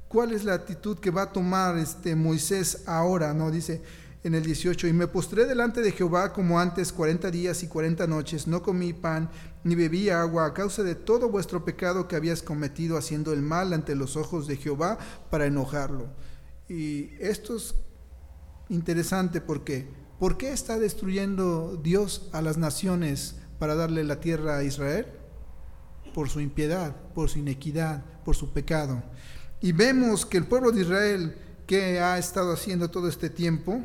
cuál 0.07 0.33
es 0.33 0.43
la 0.43 0.53
actitud 0.53 0.99
que 0.99 1.11
va 1.11 1.23
a 1.23 1.31
tomar 1.31 1.77
este 1.77 2.15
Moisés 2.15 2.83
ahora, 2.87 3.33
¿no? 3.33 3.49
Dice, 3.49 3.81
en 4.23 4.35
el 4.35 4.43
18, 4.43 4.87
y 4.87 4.93
me 4.93 5.07
postré 5.07 5.45
delante 5.45 5.81
de 5.81 5.91
Jehová 5.91 6.33
como 6.33 6.59
antes 6.59 6.91
cuarenta 6.91 7.31
días 7.31 7.63
y 7.63 7.67
cuarenta 7.67 8.07
noches, 8.07 8.47
no 8.47 8.61
comí 8.61 8.91
pan 8.91 9.29
ni 9.63 9.75
bebí 9.75 10.09
agua 10.09 10.45
a 10.45 10.53
causa 10.53 10.83
de 10.83 10.95
todo 10.95 11.29
vuestro 11.29 11.63
pecado 11.63 12.07
que 12.07 12.15
habías 12.15 12.41
cometido 12.41 12.97
haciendo 12.97 13.31
el 13.31 13.41
mal 13.41 13.73
ante 13.73 13.95
los 13.95 14.17
ojos 14.17 14.47
de 14.47 14.57
Jehová 14.57 14.97
para 15.29 15.45
enojarlo. 15.45 16.07
Y 16.67 17.11
esto 17.19 17.55
es 17.55 17.75
interesante 18.69 19.39
porque, 19.39 19.87
¿por 20.19 20.37
qué 20.37 20.51
está 20.51 20.79
destruyendo 20.79 21.79
Dios 21.81 22.29
a 22.33 22.41
las 22.41 22.57
naciones 22.57 23.35
para 23.59 23.75
darle 23.75 24.03
la 24.03 24.19
tierra 24.19 24.57
a 24.57 24.63
Israel? 24.63 25.07
Por 26.13 26.29
su 26.29 26.39
impiedad, 26.39 26.95
por 27.13 27.29
su 27.29 27.39
inequidad, 27.39 28.03
por 28.23 28.35
su 28.35 28.51
pecado. 28.51 29.03
Y 29.61 29.71
vemos 29.71 30.25
que 30.25 30.37
el 30.37 30.45
pueblo 30.45 30.71
de 30.71 30.81
Israel, 30.81 31.37
que 31.65 31.99
ha 31.99 32.17
estado 32.17 32.53
haciendo 32.53 32.89
todo 32.89 33.07
este 33.07 33.29
tiempo, 33.29 33.83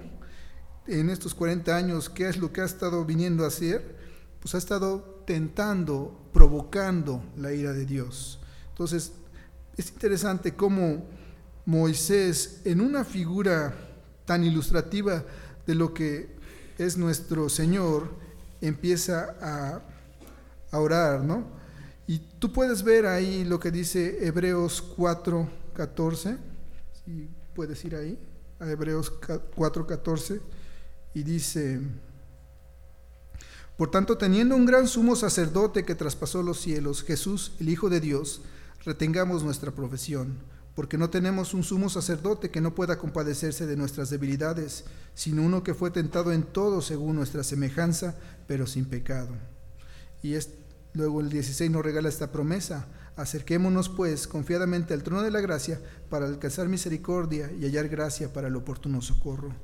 en 0.87 1.11
estos 1.11 1.35
40 1.35 1.77
años, 1.77 2.09
¿qué 2.09 2.29
es 2.29 2.37
lo 2.39 2.53
que 2.53 2.61
ha 2.61 2.65
estado 2.65 3.05
viniendo 3.05 3.45
a 3.45 3.49
hacer? 3.49 3.97
Pues 4.41 4.55
ha 4.55 4.59
estado 4.59 5.23
tentando, 5.27 6.29
provocando 6.33 7.23
la 7.37 7.53
ira 7.53 7.73
de 7.73 7.87
Dios. 7.87 8.41
Entonces, 8.71 9.13
es 9.77 9.91
interesante 9.91 10.55
cómo 10.55 11.07
Moisés, 11.65 12.61
en 12.65 12.81
una 12.81 13.05
figura 13.05 13.75
tan 14.25 14.45
ilustrativa 14.45 15.25
de 15.67 15.75
lo 15.75 15.95
que 15.95 16.29
es 16.79 16.97
nuestro 16.97 17.49
Señor, 17.49 18.11
empieza 18.61 19.37
a, 19.41 19.83
orar, 20.75 21.23
¿no? 21.23 21.45
Y 22.07 22.19
tú 22.39 22.51
puedes 22.51 22.83
ver 22.83 23.07
ahí 23.07 23.45
lo 23.45 23.61
que 23.61 23.71
dice 23.71 24.27
Hebreos 24.27 24.81
4, 24.97 25.49
14, 25.75 26.39
si 27.05 27.29
puedes 27.55 27.85
ir 27.85 27.95
ahí, 27.95 28.19
a 28.59 28.71
Hebreos 28.71 29.13
4, 29.55 29.87
14 29.87 30.41
y 31.15 31.23
dice, 31.23 31.81
por 33.77 33.91
tanto, 33.91 34.17
teniendo 34.17 34.57
un 34.57 34.65
gran 34.65 34.89
sumo 34.89 35.17
sacerdote 35.17 35.85
que 35.85 35.95
traspasó 35.95 36.43
los 36.43 36.61
cielos, 36.61 37.03
Jesús, 37.03 37.53
el 37.61 37.69
Hijo 37.69 37.91
de 37.91 38.01
Dios, 38.01 38.43
retengamos 38.85 39.43
nuestra 39.43 39.73
profesión, 39.73 40.39
porque 40.75 40.97
no 40.97 41.11
tenemos 41.11 41.55
un 41.55 41.63
sumo 41.63 41.91
sacerdote 41.91 42.51
que 42.51 42.61
no 42.61 42.75
pueda 42.75 42.99
compadecerse 42.99 43.67
de 43.67 43.77
nuestras 43.77 44.11
debilidades, 44.11 44.85
sino 45.15 45.43
uno 45.43 45.63
que 45.63 45.75
fue 45.75 45.91
tentado 45.91 46.33
en 46.33 46.45
todo 46.45 46.81
según 46.81 47.17
nuestra 47.17 47.45
semejanza, 47.45 48.17
pero 48.47 48.67
sin 48.67 48.87
pecado. 48.87 49.35
Y 50.23 50.35
es, 50.35 50.51
luego 50.95 51.21
el 51.21 51.29
16 51.29 51.71
nos 51.71 51.85
regala 51.85 52.09
esta 52.09 52.33
promesa, 52.33 52.87
acerquémonos 53.17 53.91
pues 53.91 54.27
confiadamente 54.27 54.95
al 54.95 55.03
trono 55.03 55.23
de 55.23 55.31
la 55.31 55.41
gracia 55.41 55.81
para 56.09 56.27
alcanzar 56.27 56.69
misericordia 56.69 57.51
y 57.53 57.65
hallar 57.65 57.89
gracia 57.89 58.33
para 58.33 58.49
el 58.49 58.57
oportuno 58.57 59.03
socorro. 59.03 59.55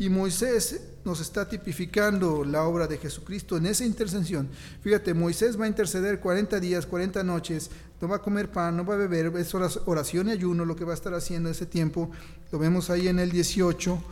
Y 0.00 0.08
Moisés 0.08 0.80
nos 1.04 1.20
está 1.20 1.46
tipificando 1.46 2.42
la 2.42 2.64
obra 2.64 2.86
de 2.86 2.96
Jesucristo 2.96 3.58
en 3.58 3.66
esa 3.66 3.84
intercesión. 3.84 4.48
Fíjate, 4.80 5.12
Moisés 5.12 5.60
va 5.60 5.66
a 5.66 5.68
interceder 5.68 6.20
40 6.20 6.58
días, 6.58 6.86
40 6.86 7.22
noches, 7.22 7.70
no 8.00 8.08
va 8.08 8.16
a 8.16 8.22
comer 8.22 8.50
pan, 8.50 8.76
no 8.76 8.84
va 8.84 8.94
a 8.94 8.98
beber, 8.98 9.32
es 9.36 9.54
oración 9.54 10.28
y 10.28 10.32
ayuno 10.32 10.64
lo 10.64 10.74
que 10.74 10.84
va 10.84 10.92
a 10.92 10.94
estar 10.94 11.12
haciendo 11.12 11.50
ese 11.50 11.66
tiempo. 11.66 12.10
Lo 12.50 12.58
vemos 12.58 12.88
ahí 12.88 13.08
en 13.08 13.18
el 13.18 13.30
18. 13.30 14.02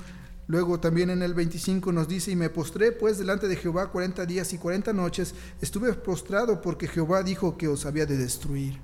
Luego 0.47 0.81
también 0.81 1.11
en 1.11 1.23
el 1.23 1.35
25 1.35 1.93
nos 1.93 2.09
dice, 2.09 2.31
y 2.31 2.37
me 2.37 2.51
postré 2.51 2.93
pues 2.93 3.19
delante 3.19 3.49
de 3.49 3.57
Jehová 3.57 3.91
40 3.91 4.25
días 4.27 4.53
y 4.53 4.59
40 4.59 4.93
noches, 4.93 5.35
estuve 5.61 5.93
postrado 5.95 6.61
porque 6.61 6.89
Jehová 6.89 7.23
dijo 7.23 7.57
que 7.57 7.69
os 7.69 7.87
había 7.87 8.07
de 8.07 8.17
destruir. 8.17 8.79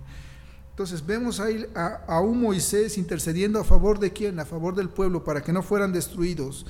Entonces 0.70 1.04
vemos 1.04 1.38
ahí 1.38 1.66
a, 1.74 2.04
a, 2.06 2.20
un 2.20 2.40
Moisés 2.40 2.98
intercediendo 2.98 3.60
a 3.60 3.64
favor 3.64 3.98
de 3.98 4.12
quién, 4.12 4.40
a 4.40 4.44
favor 4.44 4.74
del 4.74 4.88
pueblo, 4.88 5.22
para 5.22 5.42
que 5.42 5.52
no 5.52 5.62
fueran 5.62 5.92
destruidos. 5.92 6.66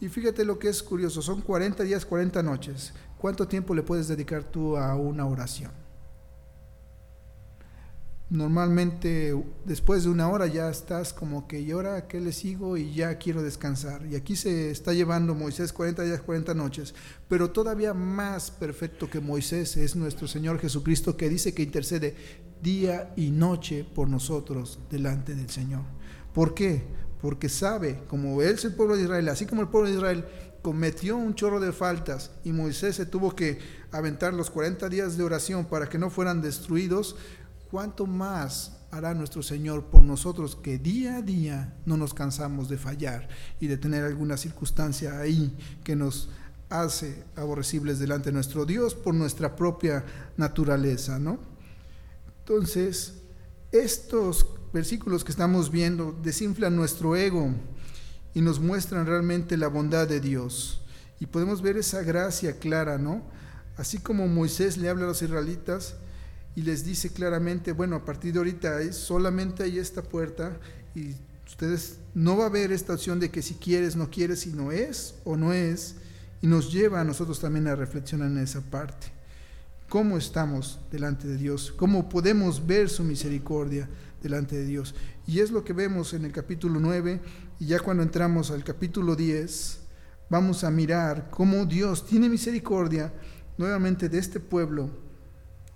Y 0.00 0.08
fíjate 0.08 0.44
lo 0.44 0.58
que 0.58 0.68
es 0.68 0.82
curioso, 0.82 1.20
son 1.22 1.40
40 1.40 1.82
días, 1.82 2.06
40 2.06 2.42
noches. 2.42 2.92
¿Cuánto 3.18 3.48
tiempo 3.48 3.74
le 3.74 3.82
puedes 3.82 4.08
dedicar 4.08 4.44
tú 4.44 4.76
a 4.76 4.94
una 4.94 5.26
oración? 5.26 5.87
Normalmente 8.30 9.34
después 9.64 10.04
de 10.04 10.10
una 10.10 10.28
hora 10.28 10.46
ya 10.46 10.68
estás 10.68 11.12
como 11.14 11.48
que, 11.48 11.60
¿y 11.60 11.70
ahora 11.70 12.06
qué 12.06 12.20
le 12.20 12.32
sigo? 12.32 12.76
Y 12.76 12.92
ya 12.94 13.16
quiero 13.16 13.42
descansar. 13.42 14.04
Y 14.06 14.16
aquí 14.16 14.36
se 14.36 14.70
está 14.70 14.92
llevando 14.92 15.34
Moisés 15.34 15.72
40 15.72 16.02
días, 16.02 16.20
40 16.20 16.52
noches. 16.54 16.94
Pero 17.28 17.50
todavía 17.50 17.94
más 17.94 18.50
perfecto 18.50 19.08
que 19.08 19.20
Moisés 19.20 19.76
es 19.76 19.96
nuestro 19.96 20.28
Señor 20.28 20.58
Jesucristo 20.58 21.16
que 21.16 21.28
dice 21.28 21.54
que 21.54 21.62
intercede 21.62 22.16
día 22.62 23.12
y 23.16 23.30
noche 23.30 23.84
por 23.94 24.08
nosotros 24.08 24.80
delante 24.90 25.34
del 25.34 25.48
Señor. 25.48 25.82
¿Por 26.34 26.54
qué? 26.54 26.84
Porque 27.22 27.48
sabe, 27.48 28.02
como 28.08 28.42
Él 28.42 28.54
es 28.54 28.64
el 28.64 28.74
pueblo 28.74 28.96
de 28.96 29.04
Israel, 29.04 29.28
así 29.28 29.46
como 29.46 29.62
el 29.62 29.68
pueblo 29.68 29.88
de 29.88 29.96
Israel 29.96 30.24
cometió 30.62 31.16
un 31.16 31.34
chorro 31.34 31.60
de 31.60 31.72
faltas 31.72 32.32
y 32.44 32.52
Moisés 32.52 32.96
se 32.96 33.06
tuvo 33.06 33.34
que 33.34 33.58
aventar 33.90 34.34
los 34.34 34.50
40 34.50 34.88
días 34.88 35.16
de 35.16 35.24
oración 35.24 35.64
para 35.64 35.88
que 35.88 35.98
no 35.98 36.10
fueran 36.10 36.42
destruidos, 36.42 37.16
¿cuánto 37.70 38.06
más 38.06 38.78
hará 38.90 39.14
nuestro 39.14 39.42
Señor 39.42 39.84
por 39.84 40.02
nosotros 40.02 40.56
que 40.56 40.78
día 40.78 41.16
a 41.16 41.22
día 41.22 41.74
no 41.84 41.96
nos 41.96 42.14
cansamos 42.14 42.68
de 42.68 42.78
fallar 42.78 43.28
y 43.60 43.66
de 43.66 43.76
tener 43.76 44.04
alguna 44.04 44.36
circunstancia 44.36 45.18
ahí 45.18 45.56
que 45.84 45.94
nos 45.94 46.30
hace 46.70 47.24
aborrecibles 47.36 47.98
delante 47.98 48.26
de 48.26 48.34
nuestro 48.34 48.64
Dios 48.64 48.94
por 48.94 49.14
nuestra 49.14 49.56
propia 49.56 50.04
naturaleza, 50.36 51.18
¿no? 51.18 51.38
Entonces, 52.40 53.14
estos 53.72 54.46
versículos 54.72 55.24
que 55.24 55.32
estamos 55.32 55.70
viendo 55.70 56.18
desinflan 56.22 56.76
nuestro 56.76 57.16
ego 57.16 57.50
y 58.34 58.40
nos 58.40 58.60
muestran 58.60 59.06
realmente 59.06 59.56
la 59.56 59.68
bondad 59.68 60.08
de 60.08 60.20
Dios. 60.20 60.82
Y 61.20 61.26
podemos 61.26 61.62
ver 61.62 61.76
esa 61.76 62.02
gracia 62.02 62.58
clara, 62.58 62.98
¿no? 62.98 63.22
Así 63.76 63.98
como 63.98 64.28
Moisés 64.28 64.76
le 64.76 64.88
habla 64.88 65.04
a 65.04 65.08
los 65.08 65.22
israelitas, 65.22 65.96
y 66.58 66.62
les 66.62 66.84
dice 66.84 67.10
claramente, 67.10 67.70
bueno, 67.70 67.94
a 67.94 68.04
partir 68.04 68.32
de 68.32 68.40
ahorita 68.40 68.92
solamente 68.92 69.62
hay 69.62 69.78
esta 69.78 70.02
puerta 70.02 70.58
y 70.92 71.14
ustedes 71.46 72.00
no 72.14 72.36
va 72.36 72.44
a 72.44 72.46
haber 72.48 72.72
esta 72.72 72.94
opción 72.94 73.20
de 73.20 73.30
que 73.30 73.42
si 73.42 73.54
quieres, 73.54 73.94
no 73.94 74.10
quieres, 74.10 74.40
si 74.40 74.50
no 74.50 74.72
es 74.72 75.14
o 75.24 75.36
no 75.36 75.52
es, 75.52 75.94
y 76.42 76.48
nos 76.48 76.72
lleva 76.72 77.00
a 77.00 77.04
nosotros 77.04 77.38
también 77.38 77.68
a 77.68 77.76
reflexionar 77.76 78.28
en 78.28 78.38
esa 78.38 78.60
parte. 78.60 79.06
¿Cómo 79.88 80.18
estamos 80.18 80.80
delante 80.90 81.28
de 81.28 81.36
Dios? 81.36 81.72
¿Cómo 81.76 82.08
podemos 82.08 82.66
ver 82.66 82.88
su 82.88 83.04
misericordia 83.04 83.88
delante 84.20 84.56
de 84.56 84.64
Dios? 84.64 84.96
Y 85.28 85.38
es 85.38 85.52
lo 85.52 85.62
que 85.62 85.74
vemos 85.74 86.12
en 86.12 86.24
el 86.24 86.32
capítulo 86.32 86.80
9 86.80 87.20
y 87.60 87.66
ya 87.66 87.78
cuando 87.78 88.02
entramos 88.02 88.50
al 88.50 88.64
capítulo 88.64 89.14
10, 89.14 89.78
vamos 90.28 90.64
a 90.64 90.72
mirar 90.72 91.30
cómo 91.30 91.66
Dios 91.66 92.04
tiene 92.04 92.28
misericordia 92.28 93.12
nuevamente 93.58 94.08
de 94.08 94.18
este 94.18 94.40
pueblo 94.40 95.06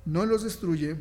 no 0.04 0.26
los 0.26 0.44
destruye. 0.44 0.96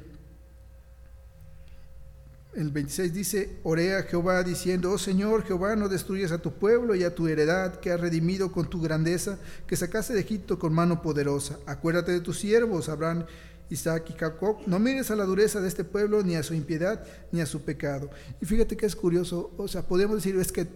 El 2.53 2.69
26 2.69 3.13
dice, 3.13 3.59
oré 3.63 3.95
a 3.95 4.03
Jehová 4.03 4.43
diciendo, 4.43 4.91
oh 4.91 4.97
Señor 4.97 5.43
Jehová, 5.45 5.75
no 5.77 5.87
destruyas 5.87 6.33
a 6.33 6.41
tu 6.41 6.51
pueblo 6.51 6.95
y 6.95 7.03
a 7.03 7.15
tu 7.15 7.27
heredad 7.29 7.79
que 7.79 7.91
has 7.91 8.01
redimido 8.01 8.51
con 8.51 8.69
tu 8.69 8.81
grandeza, 8.81 9.39
que 9.65 9.77
sacaste 9.77 10.13
de 10.13 10.19
Egipto 10.19 10.59
con 10.59 10.73
mano 10.73 11.01
poderosa. 11.01 11.57
Acuérdate 11.65 12.11
de 12.11 12.19
tus 12.19 12.39
siervos, 12.39 12.89
Abraham, 12.89 13.25
Isaac 13.69 14.09
y 14.09 14.19
Jacob. 14.19 14.57
No 14.67 14.79
mires 14.79 15.11
a 15.11 15.15
la 15.15 15.23
dureza 15.23 15.61
de 15.61 15.69
este 15.69 15.85
pueblo, 15.85 16.23
ni 16.23 16.35
a 16.35 16.43
su 16.43 16.53
impiedad, 16.53 17.05
ni 17.31 17.39
a 17.39 17.45
su 17.45 17.61
pecado. 17.61 18.09
Y 18.41 18.45
fíjate 18.45 18.75
que 18.75 18.85
es 18.85 18.97
curioso, 18.97 19.51
o 19.57 19.69
sea, 19.69 19.83
podemos 19.83 20.17
decir, 20.17 20.35
es 20.35 20.51
que 20.51 20.67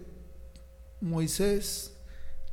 Moisés 1.02 1.92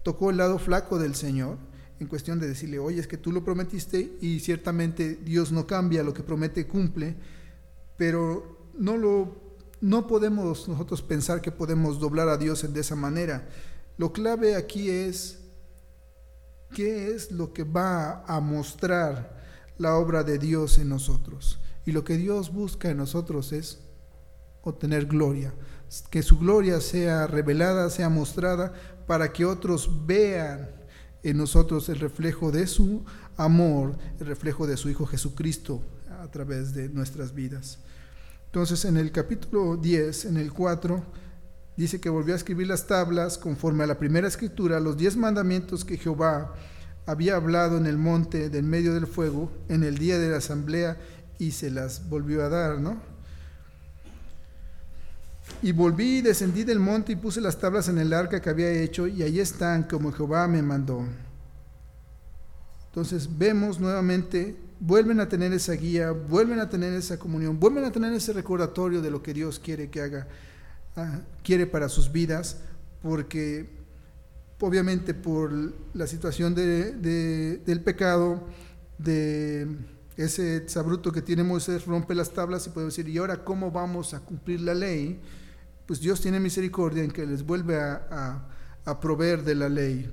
tocó 0.03 0.31
el 0.31 0.39
lado 0.39 0.59
flaco 0.59 0.99
del 0.99 1.15
Señor 1.15 1.59
en 2.03 2.09
cuestión 2.09 2.39
de 2.41 2.49
decirle, 2.49 2.79
oye, 2.79 3.01
es 3.01 3.07
que 3.07 3.17
tú 3.17 3.33
lo 3.33 3.45
prometiste 3.45 4.17
y 4.21 4.41
ciertamente 4.41 5.15
Dios 5.15 5.53
no 5.53 5.67
cambia, 5.67 6.03
lo 6.03 6.13
que 6.13 6.23
promete 6.23 6.67
cumple, 6.67 7.15
pero 7.97 8.71
no 8.77 8.97
lo 8.97 9.41
no 9.81 10.07
podemos 10.07 10.69
nosotros 10.69 11.03
pensar 11.03 11.41
que 11.41 11.51
podemos 11.51 11.99
doblar 11.99 12.29
a 12.29 12.37
Dios 12.37 12.73
de 12.73 12.81
esa 12.81 12.95
manera. 12.95 13.49
Lo 13.99 14.13
clave 14.13 14.55
aquí 14.55 14.89
es 14.89 15.41
qué 16.73 17.11
es 17.13 17.33
lo 17.33 17.53
que 17.53 17.65
va 17.65 18.25
a 18.25 18.41
mostrar 18.41 19.43
la 19.79 19.97
obra 19.97 20.23
de 20.23 20.39
Dios 20.39 20.79
en 20.79 20.89
nosotros. 20.89 21.59
Y 21.85 21.91
lo 21.91 22.05
que 22.05 22.17
Dios 22.17 22.53
busca 22.53 22.91
en 22.91 22.99
nosotros 22.99 23.53
es 23.53 23.81
obtener 24.63 25.07
gloria, 25.07 25.53
que 26.11 26.23
su 26.23 26.39
gloria 26.39 26.81
sea 26.81 27.27
revelada, 27.27 27.91
sea 27.91 28.09
mostrada, 28.09 28.73
para 29.09 29.33
que 29.33 29.45
otros 29.45 30.07
vean 30.07 30.82
en 31.23 31.37
nosotros 31.37 31.89
el 31.89 32.01
reflejo 32.01 32.51
de 32.51 32.67
su 32.67 33.05
amor, 33.37 33.97
el 34.19 34.27
reflejo 34.27 34.67
de 34.67 34.77
su 34.77 34.89
Hijo 34.89 35.07
Jesucristo 35.07 35.83
a 36.21 36.31
través 36.31 36.75
de 36.75 36.89
nuestras 36.89 37.35
vidas. 37.35 37.79
Entonces 38.47 38.85
en 38.85 38.97
el 38.97 39.13
capítulo 39.13 39.77
10, 39.77 40.27
en 40.27 40.37
el 40.37 40.53
4, 40.53 41.03
dice 41.77 42.01
que 42.01 42.09
volvió 42.09 42.35
a 42.35 42.37
escribir 42.37 42.67
las 42.67 42.87
tablas 42.87 43.39
conforme 43.39 43.85
a 43.85 43.87
la 43.87 43.99
primera 43.99 44.29
escritura, 44.29 44.81
los 44.81 44.97
diez 44.97 45.17
mandamientos 45.17 45.85
que 45.85 45.97
Jehová 45.97 46.55
había 47.07 47.37
hablado 47.37 47.79
en 47.79 47.87
el 47.87 47.99
monte 47.99 48.51
del 48.51 48.65
medio 48.65 48.95
del 48.95 49.07
fuego 49.07 49.51
en 49.69 49.83
el 49.83 49.99
día 49.99 50.19
de 50.19 50.31
la 50.31 50.37
asamblea 50.37 51.01
y 51.39 51.53
se 51.53 51.71
las 51.71 52.09
volvió 52.09 52.45
a 52.45 52.49
dar, 52.49 52.79
¿no? 52.79 53.12
Y 55.61 55.73
volví 55.73 56.19
y 56.19 56.23
descendí 56.23 56.65
del 56.65 56.81
monte 56.81 57.13
y 57.13 57.17
puse 57.17 57.41
las 57.41 57.59
tablas 57.59 57.89
en 57.89 57.99
el 57.99 58.13
arca 58.13 58.41
que 58.41 58.51
había 58.51 58.71
hecho, 58.71 59.07
y 59.07 59.23
ahí 59.23 59.41
están 59.41 59.85
como 59.85 60.13
Jehová 60.13 60.49
me 60.49 60.63
mandó. 60.63 61.05
Entonces 62.87 63.29
vemos 63.39 63.81
nuevamente, 63.81 64.57
vuelven 64.81 65.21
a 65.21 65.29
tener 65.29 65.53
esa 65.53 65.73
guía, 65.73 66.11
vuelven 66.11 66.61
a 66.61 66.69
tener 66.69 66.93
esa 66.93 67.19
comunión, 67.19 67.59
vuelven 67.59 67.85
a 67.85 67.93
tener 67.93 68.13
ese 68.13 68.33
recordatorio 68.33 69.01
de 69.01 69.11
lo 69.11 69.23
que 69.23 69.33
Dios 69.33 69.59
quiere 69.59 69.89
que 69.89 70.03
haga, 70.03 70.29
ah, 70.97 71.21
quiere 71.43 71.67
para 71.67 71.89
sus 71.89 72.13
vidas, 72.13 72.59
porque 73.01 73.71
obviamente 74.61 75.15
por 75.15 75.53
la 75.95 76.07
situación 76.07 76.55
del 76.55 77.81
pecado, 77.85 78.47
de 78.99 79.67
ese 80.17 80.69
sabruto 80.69 81.11
que 81.13 81.23
tiene 81.23 81.43
Moisés, 81.43 81.87
rompe 81.87 82.15
las 82.15 82.31
tablas 82.31 82.67
y 82.67 82.71
puede 82.71 82.87
decir, 82.87 83.09
¿y 83.09 83.19
ahora 83.19 83.43
cómo 83.43 83.71
vamos 83.71 84.15
a 84.15 84.21
cumplir 84.21 84.61
la 84.61 84.75
ley? 84.75 85.21
Pues 85.87 86.01
Dios 86.01 86.21
tiene 86.21 86.41
misericordia 86.41 87.03
en 87.03 87.11
que 87.11 87.27
les 87.27 87.45
vuelve 87.45 87.77
a, 87.77 88.49
proveer 89.01 89.45
de 89.45 89.55
la 89.55 89.69
ley. 89.69 90.11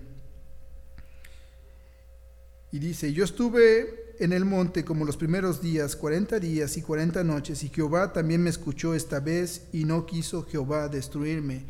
Y 2.72 2.80
dice, 2.80 3.12
yo 3.14 3.24
estuve 3.24 4.16
en 4.20 4.32
el 4.32 4.46
monte 4.46 4.86
como 4.86 5.06
los 5.06 5.18
primeros 5.18 5.62
días, 5.62 5.96
40 5.96 6.40
días 6.40 6.78
y 6.78 6.82
40 6.82 7.24
noches, 7.24 7.64
y 7.64 7.70
Jehová 7.70 8.14
también 8.14 8.44
me 8.44 8.50
escuchó 8.50 8.94
esta 8.94 9.20
vez 9.20 9.68
y 9.72 9.86
no 9.86 10.06
quiso 10.06 10.46
Jehová 10.46 10.88
destruirme. 10.88 11.66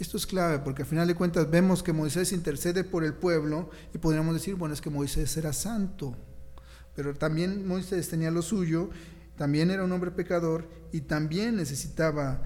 Esto 0.00 0.16
es 0.16 0.26
clave 0.26 0.60
porque 0.60 0.82
al 0.82 0.88
final 0.88 1.06
de 1.06 1.14
cuentas 1.14 1.50
vemos 1.50 1.82
que 1.82 1.92
Moisés 1.92 2.32
intercede 2.32 2.84
por 2.84 3.04
el 3.04 3.12
pueblo 3.12 3.68
y 3.94 3.98
podríamos 3.98 4.34
decir, 4.34 4.54
bueno, 4.54 4.72
es 4.72 4.80
que 4.80 4.88
Moisés 4.88 5.36
era 5.36 5.52
santo, 5.52 6.16
pero 6.96 7.14
también 7.14 7.68
Moisés 7.68 8.08
tenía 8.08 8.30
lo 8.30 8.40
suyo, 8.40 8.88
también 9.36 9.70
era 9.70 9.84
un 9.84 9.92
hombre 9.92 10.10
pecador 10.10 10.66
y 10.90 11.02
también 11.02 11.56
necesitaba 11.56 12.42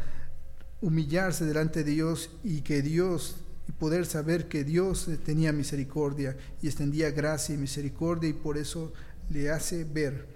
humillarse 0.84 1.46
delante 1.46 1.82
de 1.82 1.92
Dios 1.92 2.28
y 2.44 2.60
que 2.60 2.82
Dios 2.82 3.36
y 3.66 3.72
poder 3.72 4.04
saber 4.04 4.48
que 4.48 4.64
Dios 4.64 5.08
tenía 5.24 5.50
misericordia 5.50 6.36
y 6.60 6.66
extendía 6.66 7.10
gracia 7.10 7.54
y 7.54 7.58
misericordia 7.58 8.28
y 8.28 8.34
por 8.34 8.58
eso 8.58 8.92
le 9.30 9.50
hace 9.50 9.84
ver 9.84 10.28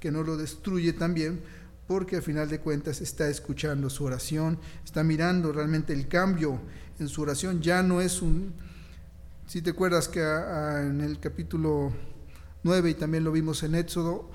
que 0.00 0.10
no 0.10 0.22
lo 0.22 0.38
destruye 0.38 0.94
también 0.94 1.42
porque 1.86 2.16
al 2.16 2.22
final 2.22 2.48
de 2.48 2.58
cuentas 2.58 3.02
está 3.02 3.28
escuchando 3.28 3.90
su 3.90 4.04
oración, 4.04 4.58
está 4.82 5.04
mirando 5.04 5.52
realmente 5.52 5.92
el 5.92 6.08
cambio 6.08 6.58
en 6.98 7.08
su 7.08 7.20
oración, 7.20 7.60
ya 7.60 7.82
no 7.82 8.00
es 8.00 8.22
un, 8.22 8.54
si 9.46 9.60
te 9.60 9.70
acuerdas 9.70 10.08
que 10.08 10.22
en 10.22 11.02
el 11.02 11.20
capítulo 11.20 11.92
9 12.62 12.90
y 12.90 12.94
también 12.94 13.24
lo 13.24 13.32
vimos 13.32 13.62
en 13.62 13.74
Éxodo, 13.74 14.30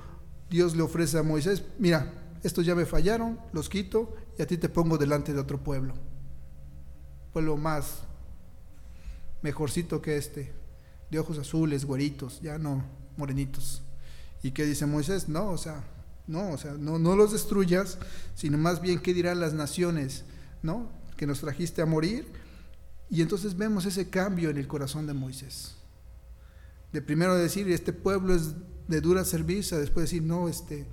Dios 0.52 0.76
le 0.76 0.84
ofrece 0.84 1.18
a 1.18 1.24
Moisés, 1.24 1.64
mira, 1.80 2.27
estos 2.44 2.66
ya 2.66 2.76
me 2.76 2.86
fallaron, 2.86 3.40
los 3.54 3.70
quito 3.70 4.16
y 4.38 4.42
a 4.42 4.48
ti 4.48 4.58
te 4.58 4.70
pongo 4.70 4.98
delante 4.98 5.34
de 5.34 5.40
otro 5.40 5.64
pueblo. 5.64 5.94
Pueblo 7.34 7.58
más 7.58 8.04
mejorcito 9.42 10.02
que 10.02 10.18
este, 10.18 10.54
de 11.10 11.20
ojos 11.20 11.38
azules, 11.38 11.86
güeritos, 11.86 12.42
ya 12.42 12.58
no 12.58 12.84
morenitos. 13.18 13.82
¿Y 14.44 14.52
qué 14.52 14.66
dice 14.66 14.86
Moisés? 14.86 15.28
No, 15.28 15.50
o 15.50 15.58
sea, 15.58 15.84
no, 16.28 16.52
o 16.52 16.58
sea, 16.58 16.74
no, 16.74 16.98
los 17.16 17.32
destruyas, 17.32 17.98
sino 18.36 18.58
más 18.58 18.82
bien 18.82 19.00
qué 19.00 19.14
dirán 19.14 19.40
las 19.40 19.54
naciones, 19.54 20.24
¿no? 20.62 20.90
Que 21.18 21.28
nos 21.28 21.42
trajiste 21.42 21.82
a 21.82 21.86
morir. 21.86 22.32
Y 23.10 23.22
entonces 23.22 23.58
vemos 23.58 23.86
ese 23.86 24.10
cambio 24.10 24.50
en 24.50 24.58
el 24.58 24.68
corazón 24.68 25.08
de 25.08 25.14
Moisés. 25.14 25.76
De 26.94 27.02
primero 27.02 27.36
decir, 27.36 27.70
este 27.72 27.94
pueblo 27.94 28.36
es 28.36 28.54
de 28.88 29.02
dura 29.02 29.26
servicio, 29.26 29.78
después 29.78 30.06
decir, 30.06 30.24
no, 30.24 30.48
este, 30.48 30.86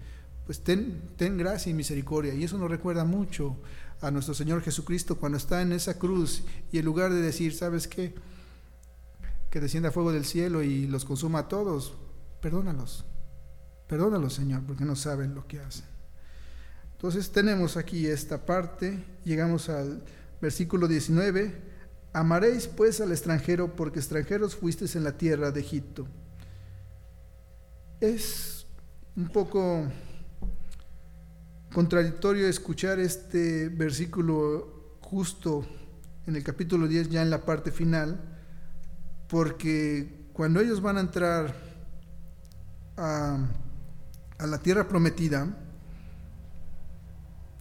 pues 0.47 0.63
ten, 0.63 1.11
ten 1.17 1.39
gracia 1.39 1.71
y 1.71 1.75
misericordia. 1.75 2.35
Y 2.35 2.45
eso 2.45 2.59
nos 2.59 2.71
recuerda 2.71 3.05
mucho 3.05 3.57
a 4.01 4.11
nuestro 4.11 4.35
Señor 4.35 4.63
Jesucristo 4.63 5.17
cuando 5.17 5.39
está 5.39 5.63
en 5.63 5.73
esa 5.73 5.99
cruz 5.99 6.45
y 6.71 6.79
en 6.79 6.85
lugar 6.85 7.13
de 7.13 7.21
decir, 7.21 7.55
¿sabes 7.55 7.89
qué? 7.89 8.15
Que 9.51 9.61
descienda 9.61 9.91
fuego 9.91 10.13
del 10.13 10.25
cielo 10.25 10.63
y 10.63 10.87
los 10.87 11.05
consuma 11.05 11.41
a 11.41 11.49
todos, 11.49 11.95
perdónalos. 12.43 13.05
Perdónalos, 13.89 14.35
Señor, 14.35 14.63
porque 14.67 14.85
no 14.85 14.97
saben 14.97 15.35
lo 15.35 15.47
que 15.47 15.61
hacen. 15.61 15.87
Entonces 16.93 17.33
tenemos 17.33 17.77
aquí 17.77 18.07
esta 18.07 18.45
parte, 18.45 19.05
llegamos 19.25 19.69
al 19.69 20.03
versículo 20.41 20.89
19, 20.89 21.55
amaréis 22.13 22.67
pues 22.67 23.01
al 23.01 23.13
extranjero 23.13 23.77
porque 23.77 23.99
extranjeros 23.99 24.57
fuisteis 24.57 24.97
en 24.97 25.05
la 25.05 25.17
tierra 25.17 25.51
de 25.51 25.61
Egipto. 25.61 26.07
Es 28.01 28.67
un 29.17 29.29
poco 29.29 29.87
contradictorio 31.75 32.47
escuchar 32.47 33.01
este 33.01 33.69
versículo 33.69 34.97
justo 35.01 35.67
en 36.25 36.37
el 36.37 36.45
capítulo 36.45 36.87
10, 36.87 37.11
ya 37.11 37.21
en 37.21 37.31
la 37.31 37.45
parte 37.45 37.73
final, 37.73 38.39
porque 39.29 40.29
cuando 40.33 40.61
ellos 40.61 40.81
van 40.81 40.99
a 40.99 41.01
entrar 41.01 41.53
a, 42.97 43.39
a 44.39 44.47
la 44.47 44.59
tierra 44.61 44.87
prometida, 44.87 45.49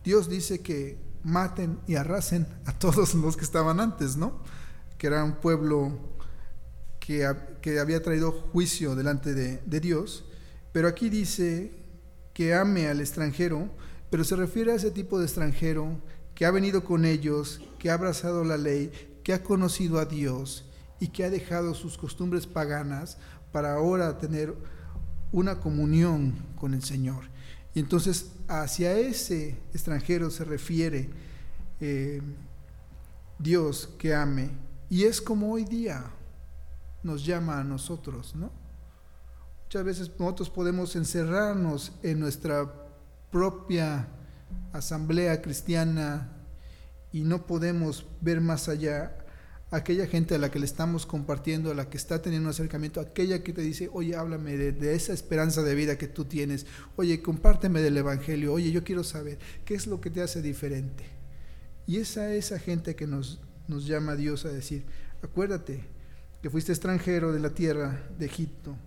Dios 0.04 0.30
dice 0.30 0.62
que 0.62 0.99
maten 1.23 1.80
y 1.88 1.95
arrasen 1.95 2.45
a 2.65 2.78
todos 2.78 3.15
los 3.15 3.36
que 3.36 3.43
estaban 3.43 3.80
antes, 3.80 4.15
¿no? 4.15 4.43
Que 4.99 5.08
era 5.08 5.23
un 5.23 5.38
pueblo 5.38 6.17
que, 6.99 7.28
que 7.62 7.80
había 7.80 8.04
traído 8.04 8.32
juicio 8.32 8.95
delante 8.95 9.34
de, 9.34 9.58
de, 9.65 9.80
Dios, 9.80 10.26
pero 10.71 10.88
aquí 10.88 11.10
dice 11.10 11.71
que 12.34 12.54
ame 12.54 12.88
al 12.88 13.02
extranjero, 13.02 13.69
pero 14.13 14.23
se 14.23 14.36
refiere 14.36 14.71
a 14.71 14.76
ese 14.76 14.91
tipo 14.91 15.17
de 15.17 15.26
extranjero 15.26 15.99
que 16.36 16.45
ha 16.45 16.52
venido 16.52 16.84
con 16.84 17.04
ellos, 17.04 17.60
que 17.80 17.89
ha 17.89 17.95
abrazado 17.95 18.43
la 18.43 18.58
ley, 18.58 18.91
que 19.23 19.34
ha 19.34 19.41
conocido 19.41 19.97
a 19.97 20.06
Dios 20.06 20.69
y 20.99 21.08
que 21.08 21.23
ha 21.23 21.32
dejado 21.32 21.73
sus 21.73 21.97
costumbres 21.97 22.45
paganas 22.45 23.17
para 23.52 23.73
ahora 23.73 24.19
tener 24.19 24.54
una 25.32 25.60
comunión 25.60 26.36
con 26.60 26.76
el 26.76 26.84
Señor. 26.84 27.23
Y 27.73 27.80
entonces 27.80 28.34
hacia 28.47 28.95
ese 28.99 29.58
extranjero 29.73 30.30
se 30.30 30.45
refiere 30.45 31.10
eh, 31.80 32.21
Dios 33.39 33.89
que 33.97 34.13
ame. 34.13 34.52
Y 34.91 35.06
es 35.06 35.23
como 35.23 35.52
hoy 35.52 35.65
día 35.65 36.06
nos 37.02 37.26
llama 37.26 37.62
a 37.62 37.63
nosotros, 37.63 38.36
¿no? 38.36 38.52
Muchas 39.63 39.84
veces 39.84 40.12
nosotros 40.19 40.52
podemos 40.52 40.95
encerrarnos 40.95 41.93
en 42.04 42.19
nuestra 42.19 42.83
propia 43.34 44.08
asamblea 44.74 45.41
cristiana 45.41 46.32
y 47.12 47.22
no 47.22 47.48
podemos 47.48 48.06
ver 48.22 48.41
más 48.41 48.69
allá 48.69 49.17
aquella 49.72 50.06
gente 50.06 50.36
a 50.36 50.38
la 50.38 50.52
que 50.52 50.60
le 50.60 50.65
estamos 50.65 51.08
compartiendo, 51.08 51.72
a 51.72 51.74
la 51.74 51.89
que 51.89 51.98
está 51.98 52.22
teniendo 52.22 52.48
un 52.48 52.52
acercamiento, 52.52 53.02
aquella 53.02 53.41
que 53.41 53.52
te 53.52 53.62
dice, 53.62 53.89
oye, 53.91 54.15
háblame 54.15 54.56
de, 54.56 54.93
esa 54.93 55.13
esperanza 55.13 55.63
de 55.63 55.74
vida 55.74 55.98
que 55.98 56.08
tú 56.08 56.26
tienes, 56.26 56.67
oye, 56.96 57.24
compárteme 57.24 57.82
del 57.82 57.98
Evangelio, 57.98 58.54
oye, 58.54 58.72
yo 58.72 58.84
quiero 58.84 59.04
saber 59.04 59.39
qué 59.65 59.74
es 59.74 59.88
lo 59.88 60.00
que 60.00 60.12
te 60.12 60.22
hace 60.22 60.43
diferente. 60.43 61.04
Y 61.88 61.98
esa 61.98 62.36
esa 62.36 62.60
gente 62.60 62.96
que 62.96 63.08
nos, 63.08 63.41
nos 63.67 63.88
llama 63.88 64.15
Dios 64.15 64.46
a 64.46 64.50
decir, 64.50 64.86
acuérdate 65.24 65.84
que 66.43 66.52
fuiste 66.52 66.72
extranjero 66.72 67.34
de 67.34 67.39
la 67.39 67.50
tierra 67.50 68.04
de 68.19 68.28
Egipto, 68.28 68.78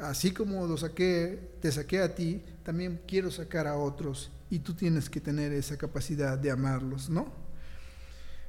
así 0.00 0.32
como 0.32 0.66
lo 0.66 0.76
saqué, 0.76 1.56
te 1.60 1.70
saqué 1.72 2.00
a 2.00 2.14
ti, 2.14 2.42
también 2.62 3.00
quiero 3.06 3.30
sacar 3.30 3.66
a 3.66 3.76
otros 3.76 4.30
y 4.50 4.58
tú 4.58 4.74
tienes 4.74 5.08
que 5.08 5.20
tener 5.20 5.52
esa 5.52 5.76
capacidad 5.76 6.38
de 6.38 6.50
amarlos, 6.50 7.08
¿no? 7.08 7.32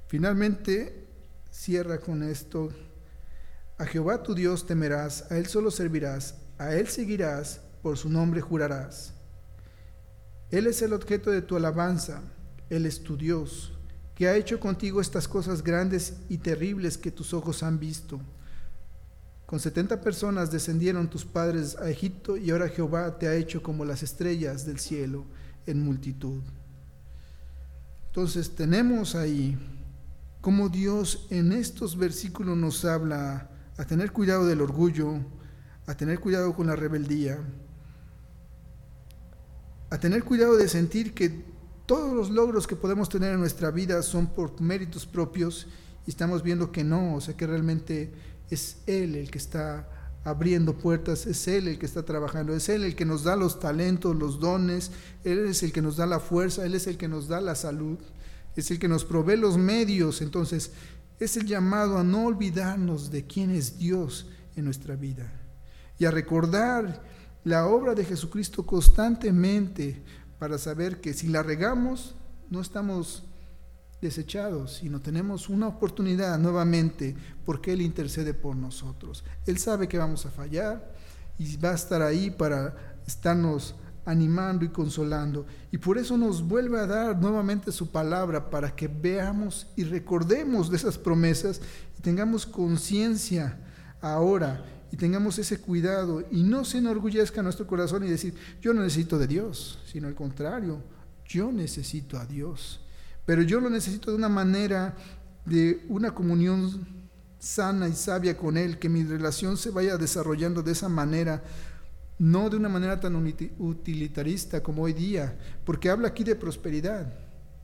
Finalmente, 0.08 1.06
cierra 1.52 2.00
con 2.00 2.24
esto, 2.24 2.72
a 3.78 3.86
Jehová 3.86 4.24
tu 4.24 4.34
Dios 4.34 4.66
temerás, 4.66 5.32
a 5.32 5.38
Él 5.38 5.46
solo 5.46 5.70
servirás, 5.70 6.36
a 6.58 6.74
Él 6.74 6.88
seguirás, 6.88 7.62
por 7.82 7.98
su 7.98 8.10
nombre 8.10 8.42
jurarás. 8.42 9.14
Él 10.50 10.68
es 10.68 10.82
el 10.82 10.94
objeto 10.94 11.30
de 11.30 11.42
tu 11.42 11.56
alabanza, 11.56 12.22
Él 12.70 12.86
es 12.86 13.04
tu 13.04 13.18
Dios, 13.18 13.78
que 14.16 14.28
ha 14.28 14.36
hecho 14.36 14.60
contigo 14.60 15.00
estas 15.00 15.28
cosas 15.28 15.64
grandes 15.64 16.18
y 16.28 16.40
terribles 16.40 16.98
que 16.98 17.12
tus 17.12 17.34
ojos 17.34 17.64
han 17.64 17.80
visto. 17.80 18.20
Con 19.48 19.62
setenta 19.62 20.02
personas 20.02 20.52
descendieron 20.52 21.10
tus 21.10 21.24
padres 21.24 21.78
a 21.78 21.90
Egipto 21.90 22.36
y 22.36 22.52
ahora 22.52 22.68
Jehová 22.68 23.18
te 23.18 23.30
ha 23.30 23.34
hecho 23.34 23.64
como 23.64 23.86
las 23.86 24.04
estrellas 24.04 24.66
del 24.66 24.78
cielo 24.78 25.24
en 25.66 25.82
multitud. 25.82 26.44
Entonces 28.08 28.54
tenemos 28.56 29.16
ahí 29.16 29.58
cómo 30.42 30.68
Dios 30.68 31.28
en 31.30 31.54
estos 31.54 31.98
versículos 31.98 32.58
nos 32.58 32.84
habla 32.84 33.50
a 33.78 33.86
tener 33.86 34.12
cuidado 34.12 34.46
del 34.46 34.60
orgullo, 34.60 35.14
a 35.86 35.96
tener 35.96 36.20
cuidado 36.20 36.54
con 36.54 36.68
la 36.68 36.76
rebeldía, 36.76 37.40
a 39.90 39.98
tener 39.98 40.26
cuidado 40.26 40.58
de 40.58 40.68
sentir 40.68 41.14
que 41.14 41.46
todos 41.86 42.14
los 42.14 42.30
logros 42.32 42.68
que 42.68 42.76
podemos 42.76 43.08
tener 43.08 43.34
en 43.34 43.40
nuestra 43.40 43.72
vida 43.72 44.04
son 44.04 44.28
por 44.28 44.60
méritos 44.60 45.06
propios 45.06 45.68
y 46.06 46.10
estamos 46.10 46.44
viendo 46.44 46.70
que 46.70 46.84
no, 46.84 47.16
o 47.16 47.22
sea 47.22 47.38
que 47.38 47.48
realmente 47.48 48.12
es 48.50 48.78
Él 48.88 49.16
el 49.16 49.32
que 49.32 49.38
está 49.38 49.90
abriendo 50.24 50.78
puertas, 50.78 51.26
es 51.26 51.48
Él 51.48 51.68
el 51.68 51.80
que 51.80 51.86
está 51.86 52.04
trabajando, 52.04 52.54
es 52.54 52.70
Él 52.70 52.84
el 52.84 52.96
que 52.96 53.06
nos 53.06 53.24
da 53.24 53.36
los 53.36 53.60
talentos, 53.60 54.16
los 54.16 54.40
dones, 54.40 54.92
Él 55.24 55.48
es 55.48 55.64
el 55.64 55.72
que 55.72 55.82
nos 55.82 55.98
da 55.98 56.06
la 56.06 56.20
fuerza, 56.20 56.66
Él 56.66 56.76
es 56.76 56.88
el 56.88 56.98
que 56.98 57.08
nos 57.08 57.28
da 57.28 57.40
la 57.42 57.56
salud 57.56 58.00
es 58.60 58.72
el 58.72 58.80
que 58.80 58.88
nos 58.88 59.06
provee 59.06 59.38
los 59.38 59.58
medios, 59.58 60.22
entonces 60.22 60.72
es 61.20 61.38
el 61.38 61.46
llamado 61.46 61.98
a 61.98 62.04
no 62.04 62.26
olvidarnos 62.26 63.12
de 63.12 63.26
quién 63.26 63.52
es 63.52 63.78
Dios 63.78 64.28
en 64.56 64.66
nuestra 64.66 64.96
vida 64.96 65.32
y 66.00 66.06
a 66.06 66.12
recordar 66.12 67.04
la 67.44 67.68
obra 67.68 67.94
de 67.94 68.04
Jesucristo 68.06 68.66
constantemente 68.66 70.02
para 70.40 70.58
saber 70.58 71.02
que 71.02 71.14
si 71.14 71.28
la 71.28 71.44
regamos 71.44 72.16
no 72.50 72.62
estamos 72.62 73.24
desechados, 74.02 74.76
sino 74.76 75.02
tenemos 75.02 75.50
una 75.50 75.68
oportunidad 75.68 76.38
nuevamente 76.38 77.16
porque 77.46 77.74
Él 77.74 77.82
intercede 77.82 78.34
por 78.34 78.56
nosotros. 78.56 79.24
Él 79.46 79.58
sabe 79.58 79.88
que 79.88 79.98
vamos 79.98 80.26
a 80.26 80.32
fallar 80.32 80.94
y 81.40 81.58
va 81.58 81.72
a 81.72 81.76
estar 81.76 82.02
ahí 82.02 82.30
para 82.30 82.98
estarnos 83.06 83.76
animando 84.06 84.64
y 84.64 84.70
consolando. 84.70 85.46
Y 85.72 85.78
por 85.78 85.98
eso 85.98 86.18
nos 86.18 86.42
vuelve 86.42 86.80
a 86.80 86.88
dar 86.88 87.18
nuevamente 87.20 87.72
su 87.72 87.92
palabra 87.92 88.50
para 88.50 88.74
que 88.74 88.88
veamos 88.88 89.68
y 89.76 89.84
recordemos 89.84 90.70
de 90.70 90.78
esas 90.78 90.98
promesas 90.98 91.62
y 91.98 92.02
tengamos 92.02 92.46
conciencia 92.46 93.60
ahora 94.00 94.64
y 94.92 94.98
tengamos 94.98 95.38
ese 95.40 95.60
cuidado 95.60 96.24
y 96.32 96.44
no 96.44 96.64
se 96.64 96.78
enorgullezca 96.78 97.44
nuestro 97.44 97.68
corazón 97.68 98.06
y 98.06 98.10
decir, 98.10 98.34
yo 98.62 98.74
no 98.74 98.82
necesito 98.82 99.18
de 99.18 99.28
Dios, 99.28 99.80
sino 99.92 100.08
al 100.08 100.16
contrario, 100.16 100.82
yo 101.26 101.52
necesito 101.52 102.18
a 102.18 102.26
Dios. 102.26 102.80
Pero 103.28 103.44
yo 103.44 103.60
lo 103.60 103.70
necesito 103.70 104.10
de 104.10 104.18
una 104.18 104.30
manera 104.30 104.96
de 105.46 105.86
una 105.90 106.16
comunión 106.16 106.88
sana 107.38 107.88
y 107.88 107.94
sabia 107.94 108.36
con 108.36 108.58
Él, 108.58 108.80
que 108.80 108.90
mi 108.90 109.04
relación 109.04 109.58
se 109.58 109.70
vaya 109.70 109.98
desarrollando 109.98 110.64
de 110.64 110.72
esa 110.72 110.90
manera 110.90 111.44
no 112.20 112.50
de 112.50 112.58
una 112.58 112.70
manera 112.70 113.00
tan 113.00 113.16
utilitarista 113.60 114.64
como 114.64 114.84
hoy 114.84 114.94
día, 114.94 115.38
porque 115.64 115.90
habla 115.90 116.08
aquí 116.08 116.24
de 116.24 116.36
prosperidad. 116.36 117.14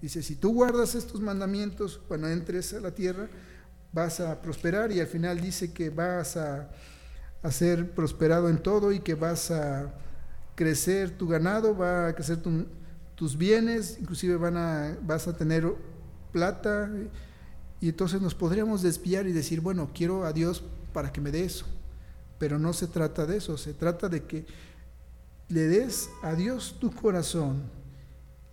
Dice, 0.02 0.22
si 0.22 0.36
tú 0.36 0.54
guardas 0.54 0.96
estos 0.96 1.22
mandamientos 1.22 2.00
cuando 2.08 2.28
entres 2.28 2.74
a 2.74 2.80
la 2.80 2.92
tierra, 2.92 3.30
vas 3.92 4.20
a 4.20 4.42
prosperar 4.42 4.92
y 4.92 5.00
al 5.00 5.08
final 5.08 5.40
dice 5.40 5.74
que 5.74 5.90
vas 5.90 6.38
a, 6.38 6.70
ser 7.50 7.92
prosperado 7.92 8.48
en 8.48 8.58
todo 8.58 8.92
y 8.92 9.00
que 9.00 9.16
vas 9.16 9.52
a 9.52 9.94
crecer 10.56 11.18
tu 11.18 11.28
ganado, 11.28 11.76
va 11.76 12.08
a 12.08 12.14
crecer 12.14 12.42
tus 13.16 13.38
bienes, 13.38 13.98
inclusive 14.00 14.38
van 14.38 14.58
a, 14.58 14.98
vas 15.04 15.28
a 15.28 15.38
tener 15.38 15.74
plata 16.32 16.90
y 17.80 17.90
entonces 17.90 18.22
nos 18.22 18.36
podríamos 18.36 18.82
desviar 18.82 19.28
y 19.28 19.32
decir, 19.32 19.62
bueno, 19.62 19.92
quiero 19.94 20.26
a 20.26 20.34
Dios 20.34 20.64
para 20.94 21.12
que 21.12 21.22
me 21.22 21.32
dé 21.32 21.46
eso 21.46 21.66
pero 22.44 22.60
no 22.60 22.74
se 22.74 22.88
trata 22.88 23.26
de 23.26 23.38
eso, 23.38 23.58
se 23.58 23.74
trata 23.74 24.10
de 24.10 24.26
que 24.26 24.46
le 25.48 25.62
des 25.62 26.10
a 26.24 26.36
Dios 26.36 26.76
tu 26.78 26.92
corazón, 26.92 27.64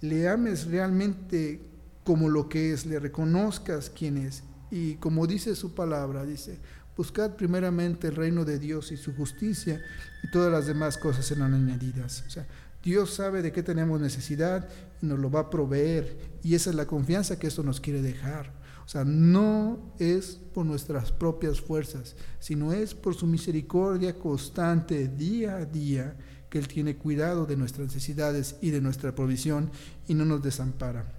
le 0.00 0.28
ames 0.28 0.66
realmente 0.66 1.60
como 2.04 2.28
lo 2.28 2.48
que 2.48 2.72
es, 2.72 2.86
le 2.86 3.00
reconozcas 3.00 3.90
quién 3.90 4.16
es. 4.16 4.44
Y 4.70 4.94
como 4.94 5.26
dice 5.26 5.56
su 5.56 5.74
palabra, 5.74 6.24
dice, 6.24 6.60
buscad 6.96 7.34
primeramente 7.34 8.06
el 8.06 8.14
reino 8.14 8.44
de 8.44 8.60
Dios 8.60 8.92
y 8.92 8.96
su 8.96 9.12
justicia 9.12 9.82
y 10.22 10.30
todas 10.30 10.52
las 10.52 10.66
demás 10.66 10.96
cosas 10.96 11.26
serán 11.26 11.52
añadidas. 11.52 12.22
O 12.28 12.30
sea, 12.30 12.46
Dios 12.82 13.14
sabe 13.14 13.42
de 13.42 13.52
qué 13.52 13.62
tenemos 13.62 14.00
necesidad 14.00 14.68
y 15.02 15.06
nos 15.06 15.18
lo 15.18 15.30
va 15.30 15.40
a 15.40 15.50
proveer. 15.50 16.38
Y 16.42 16.54
esa 16.54 16.70
es 16.70 16.76
la 16.76 16.86
confianza 16.86 17.38
que 17.38 17.46
esto 17.46 17.62
nos 17.62 17.80
quiere 17.80 18.00
dejar. 18.00 18.52
O 18.84 18.88
sea, 18.88 19.04
no 19.04 19.94
es 19.98 20.40
por 20.52 20.66
nuestras 20.66 21.12
propias 21.12 21.60
fuerzas, 21.60 22.16
sino 22.40 22.72
es 22.72 22.94
por 22.94 23.14
su 23.14 23.26
misericordia 23.26 24.18
constante 24.18 25.06
día 25.06 25.56
a 25.56 25.64
día 25.64 26.16
que 26.48 26.58
Él 26.58 26.66
tiene 26.66 26.96
cuidado 26.96 27.46
de 27.46 27.56
nuestras 27.56 27.86
necesidades 27.86 28.56
y 28.60 28.70
de 28.70 28.80
nuestra 28.80 29.14
provisión 29.14 29.70
y 30.08 30.14
no 30.14 30.24
nos 30.24 30.42
desampara. 30.42 31.12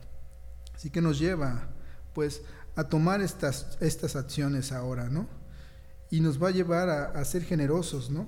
Así 0.76 0.90
que 0.90 1.00
nos 1.00 1.18
lleva, 1.18 1.70
pues, 2.14 2.42
a 2.76 2.84
tomar 2.90 3.22
estas, 3.22 3.78
estas 3.80 4.16
acciones 4.16 4.72
ahora, 4.72 5.10
¿no? 5.10 5.30
Y 6.10 6.20
nos 6.20 6.44
va 6.44 6.50
a 6.50 6.52
llevar 6.52 6.90
a, 6.90 7.06
a 7.12 7.24
ser 7.24 7.44
generosos, 7.44 8.10
¿no? 8.10 8.28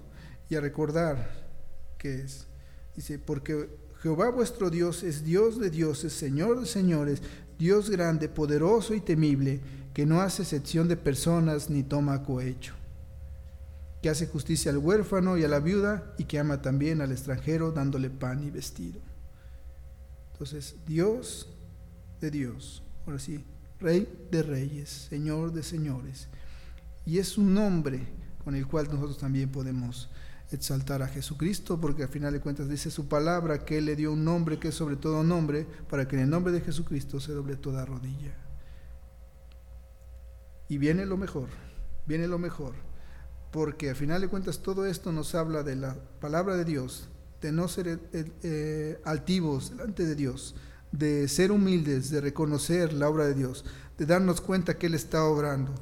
Y 0.50 0.56
a 0.56 0.62
recordar 0.62 1.50
que 1.98 2.22
es, 2.22 2.48
dice, 2.96 3.20
porque 3.20 3.70
Jehová 4.02 4.30
vuestro 4.30 4.70
Dios 4.70 5.04
es 5.04 5.24
Dios 5.24 5.60
de 5.60 5.70
dioses, 5.70 6.14
Señor 6.14 6.60
de 6.60 6.66
señores, 6.66 7.22
Dios 7.58 7.90
grande, 7.90 8.30
poderoso 8.30 8.94
y 8.94 9.02
temible, 9.02 9.62
que 9.94 10.06
no 10.06 10.22
hace 10.22 10.42
excepción 10.42 10.88
de 10.88 10.98
personas 10.98 11.70
ni 11.70 11.84
toma 11.84 12.24
cohecho, 12.24 12.74
que 14.02 14.10
hace 14.10 14.28
justicia 14.28 14.72
al 14.72 14.80
huérfano 14.80 15.38
y 15.38 15.44
a 15.44 15.48
la 15.48 15.60
viuda 15.60 16.14
y 16.18 16.26
que 16.26 16.40
ama 16.40 16.62
también 16.62 17.02
al 17.02 17.12
extranjero 17.12 17.72
dándole 17.72 18.10
pan 18.10 18.44
y 18.44 18.50
vestido. 18.50 19.00
Entonces, 20.34 20.76
Dios 20.86 21.48
de 22.20 22.32
Dios, 22.32 22.84
ahora 23.06 23.20
sí, 23.20 23.44
Rey 23.80 24.28
de 24.32 24.44
reyes, 24.44 24.90
Señor 25.10 25.52
de 25.52 25.62
señores. 25.62 26.30
Y 27.06 27.18
es 27.18 27.38
un 27.38 27.54
nombre 27.54 28.08
con 28.44 28.56
el 28.56 28.66
cual 28.66 28.88
nosotros 28.88 29.18
también 29.18 29.52
podemos 29.52 30.10
exaltar 30.56 31.02
a 31.02 31.08
Jesucristo, 31.08 31.80
porque 31.80 32.04
al 32.04 32.10
final 32.10 32.34
de 32.34 32.40
cuentas 32.40 32.70
dice 32.70 32.92
su 32.92 33.08
palabra 33.08 33.66
que 33.66 33.78
Él 33.78 33.86
le 33.86 33.96
dio 33.96 34.12
un 34.12 34.24
nombre 34.24 34.60
que 34.60 34.70
es 34.70 34.76
sobre 34.76 34.96
todo 34.96 35.24
nombre, 35.24 35.68
para 35.90 36.08
que 36.08 36.16
en 36.16 36.24
el 36.24 36.30
nombre 36.30 36.54
de 36.54 36.62
Jesucristo 36.62 37.20
se 37.20 37.34
doble 37.34 37.56
toda 37.56 37.86
rodilla. 37.86 38.36
Y 40.70 40.78
viene 40.78 41.06
lo 41.06 41.18
mejor, 41.18 41.50
viene 42.06 42.28
lo 42.28 42.40
mejor, 42.40 42.74
porque 43.52 43.90
al 43.90 43.96
final 43.96 44.22
de 44.22 44.28
cuentas 44.28 44.60
todo 44.60 44.86
esto 44.86 45.12
nos 45.12 45.36
habla 45.36 45.64
de 45.64 45.76
la 45.76 45.96
palabra 46.20 46.56
de 46.56 46.66
Dios, 46.66 47.10
de 47.42 47.52
no 47.52 47.68
ser 47.68 47.88
eh, 47.88 48.32
eh, 48.42 49.02
altivos 49.04 49.72
delante 49.72 50.06
de 50.06 50.16
Dios, 50.16 50.56
de 50.92 51.28
ser 51.28 51.52
humildes, 51.52 52.10
de 52.10 52.22
reconocer 52.22 52.94
la 52.94 53.10
obra 53.10 53.26
de 53.26 53.34
Dios, 53.34 53.66
de 53.98 54.06
darnos 54.06 54.42
cuenta 54.42 54.78
que 54.78 54.88
Él 54.88 54.94
está 54.94 55.24
obrando. 55.26 55.74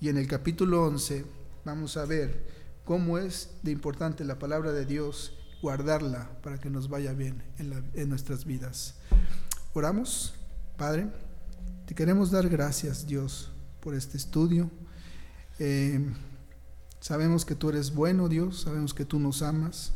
Y 0.00 0.08
en 0.08 0.16
el 0.16 0.26
capítulo 0.26 0.84
11 0.86 1.24
vamos 1.64 1.96
a 1.96 2.06
ver 2.06 2.59
cómo 2.90 3.18
es 3.18 3.50
de 3.62 3.70
importante 3.70 4.24
la 4.24 4.40
palabra 4.40 4.72
de 4.72 4.84
Dios, 4.84 5.32
guardarla 5.62 6.28
para 6.42 6.58
que 6.58 6.70
nos 6.70 6.88
vaya 6.88 7.12
bien 7.12 7.40
en, 7.56 8.08
nuestras 8.08 8.44
vidas. 8.44 8.96
Oramos, 9.74 10.34
Padre, 10.76 11.06
te 11.86 11.94
queremos 11.94 12.32
dar 12.32 12.48
gracias, 12.48 13.06
Dios, 13.06 13.52
por 13.78 13.94
este 13.94 14.16
estudio. 14.16 14.72
Eh, 15.60 16.04
sabemos 16.98 17.44
que 17.44 17.54
tú 17.54 17.68
eres 17.68 17.94
bueno, 17.94 18.28
Dios, 18.28 18.62
sabemos 18.62 18.92
que 18.92 19.04
tú 19.04 19.20
nos 19.20 19.40
amas. 19.42 19.92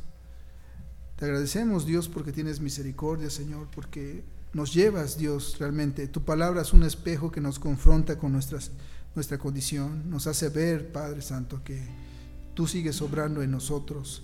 Te 1.16 1.24
agradecemos, 1.24 1.86
Dios, 1.86 2.08
porque 2.08 2.30
tienes 2.30 2.60
misericordia, 2.60 3.28
Señor, 3.28 3.66
porque 3.74 4.22
nos 4.52 4.72
llevas, 4.72 5.18
Dios, 5.18 5.56
realmente. 5.58 6.06
Tu 6.06 6.22
palabra 6.22 6.62
es 6.62 6.72
un 6.72 6.84
espejo 6.84 7.32
que 7.32 7.40
nos 7.40 7.58
confronta 7.58 8.16
con 8.20 8.30
nuestra 8.30 9.38
condición, 9.38 10.08
nos 10.08 10.28
hace 10.28 10.48
ver, 10.48 10.92
Padre 10.92 11.22
Santo, 11.22 11.60
que 11.64 12.13
tú 12.54 12.66
sigues 12.66 13.02
obrando 13.02 13.42
en 13.42 13.50
nosotros. 13.50 14.22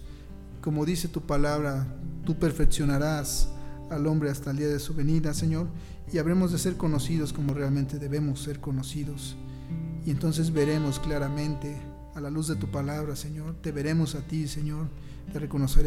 Como 0.60 0.84
dice 0.84 1.08
tu 1.08 1.22
palabra, 1.22 1.86
tú 2.24 2.38
perfeccionarás 2.38 3.48
al 3.90 4.06
hombre 4.06 4.30
hasta 4.30 4.52
el 4.52 4.58
día 4.58 4.68
de 4.68 4.78
su 4.78 4.94
venida, 4.94 5.34
Señor, 5.34 5.66
y 6.12 6.18
habremos 6.18 6.52
de 6.52 6.58
ser 6.58 6.76
conocidos 6.76 7.32
como 7.32 7.54
realmente 7.54 7.98
debemos 7.98 8.42
ser 8.42 8.60
conocidos. 8.60 9.36
Y 10.06 10.10
entonces 10.10 10.52
veremos 10.52 10.98
claramente 10.98 11.76
a 12.14 12.20
la 12.20 12.30
luz 12.30 12.48
de 12.48 12.56
tu 12.56 12.70
palabra, 12.70 13.16
Señor, 13.16 13.56
te 13.60 13.72
veremos 13.72 14.14
a 14.14 14.20
ti, 14.20 14.48
Señor, 14.48 14.88
te 15.32 15.38
reconoceremos. 15.38 15.80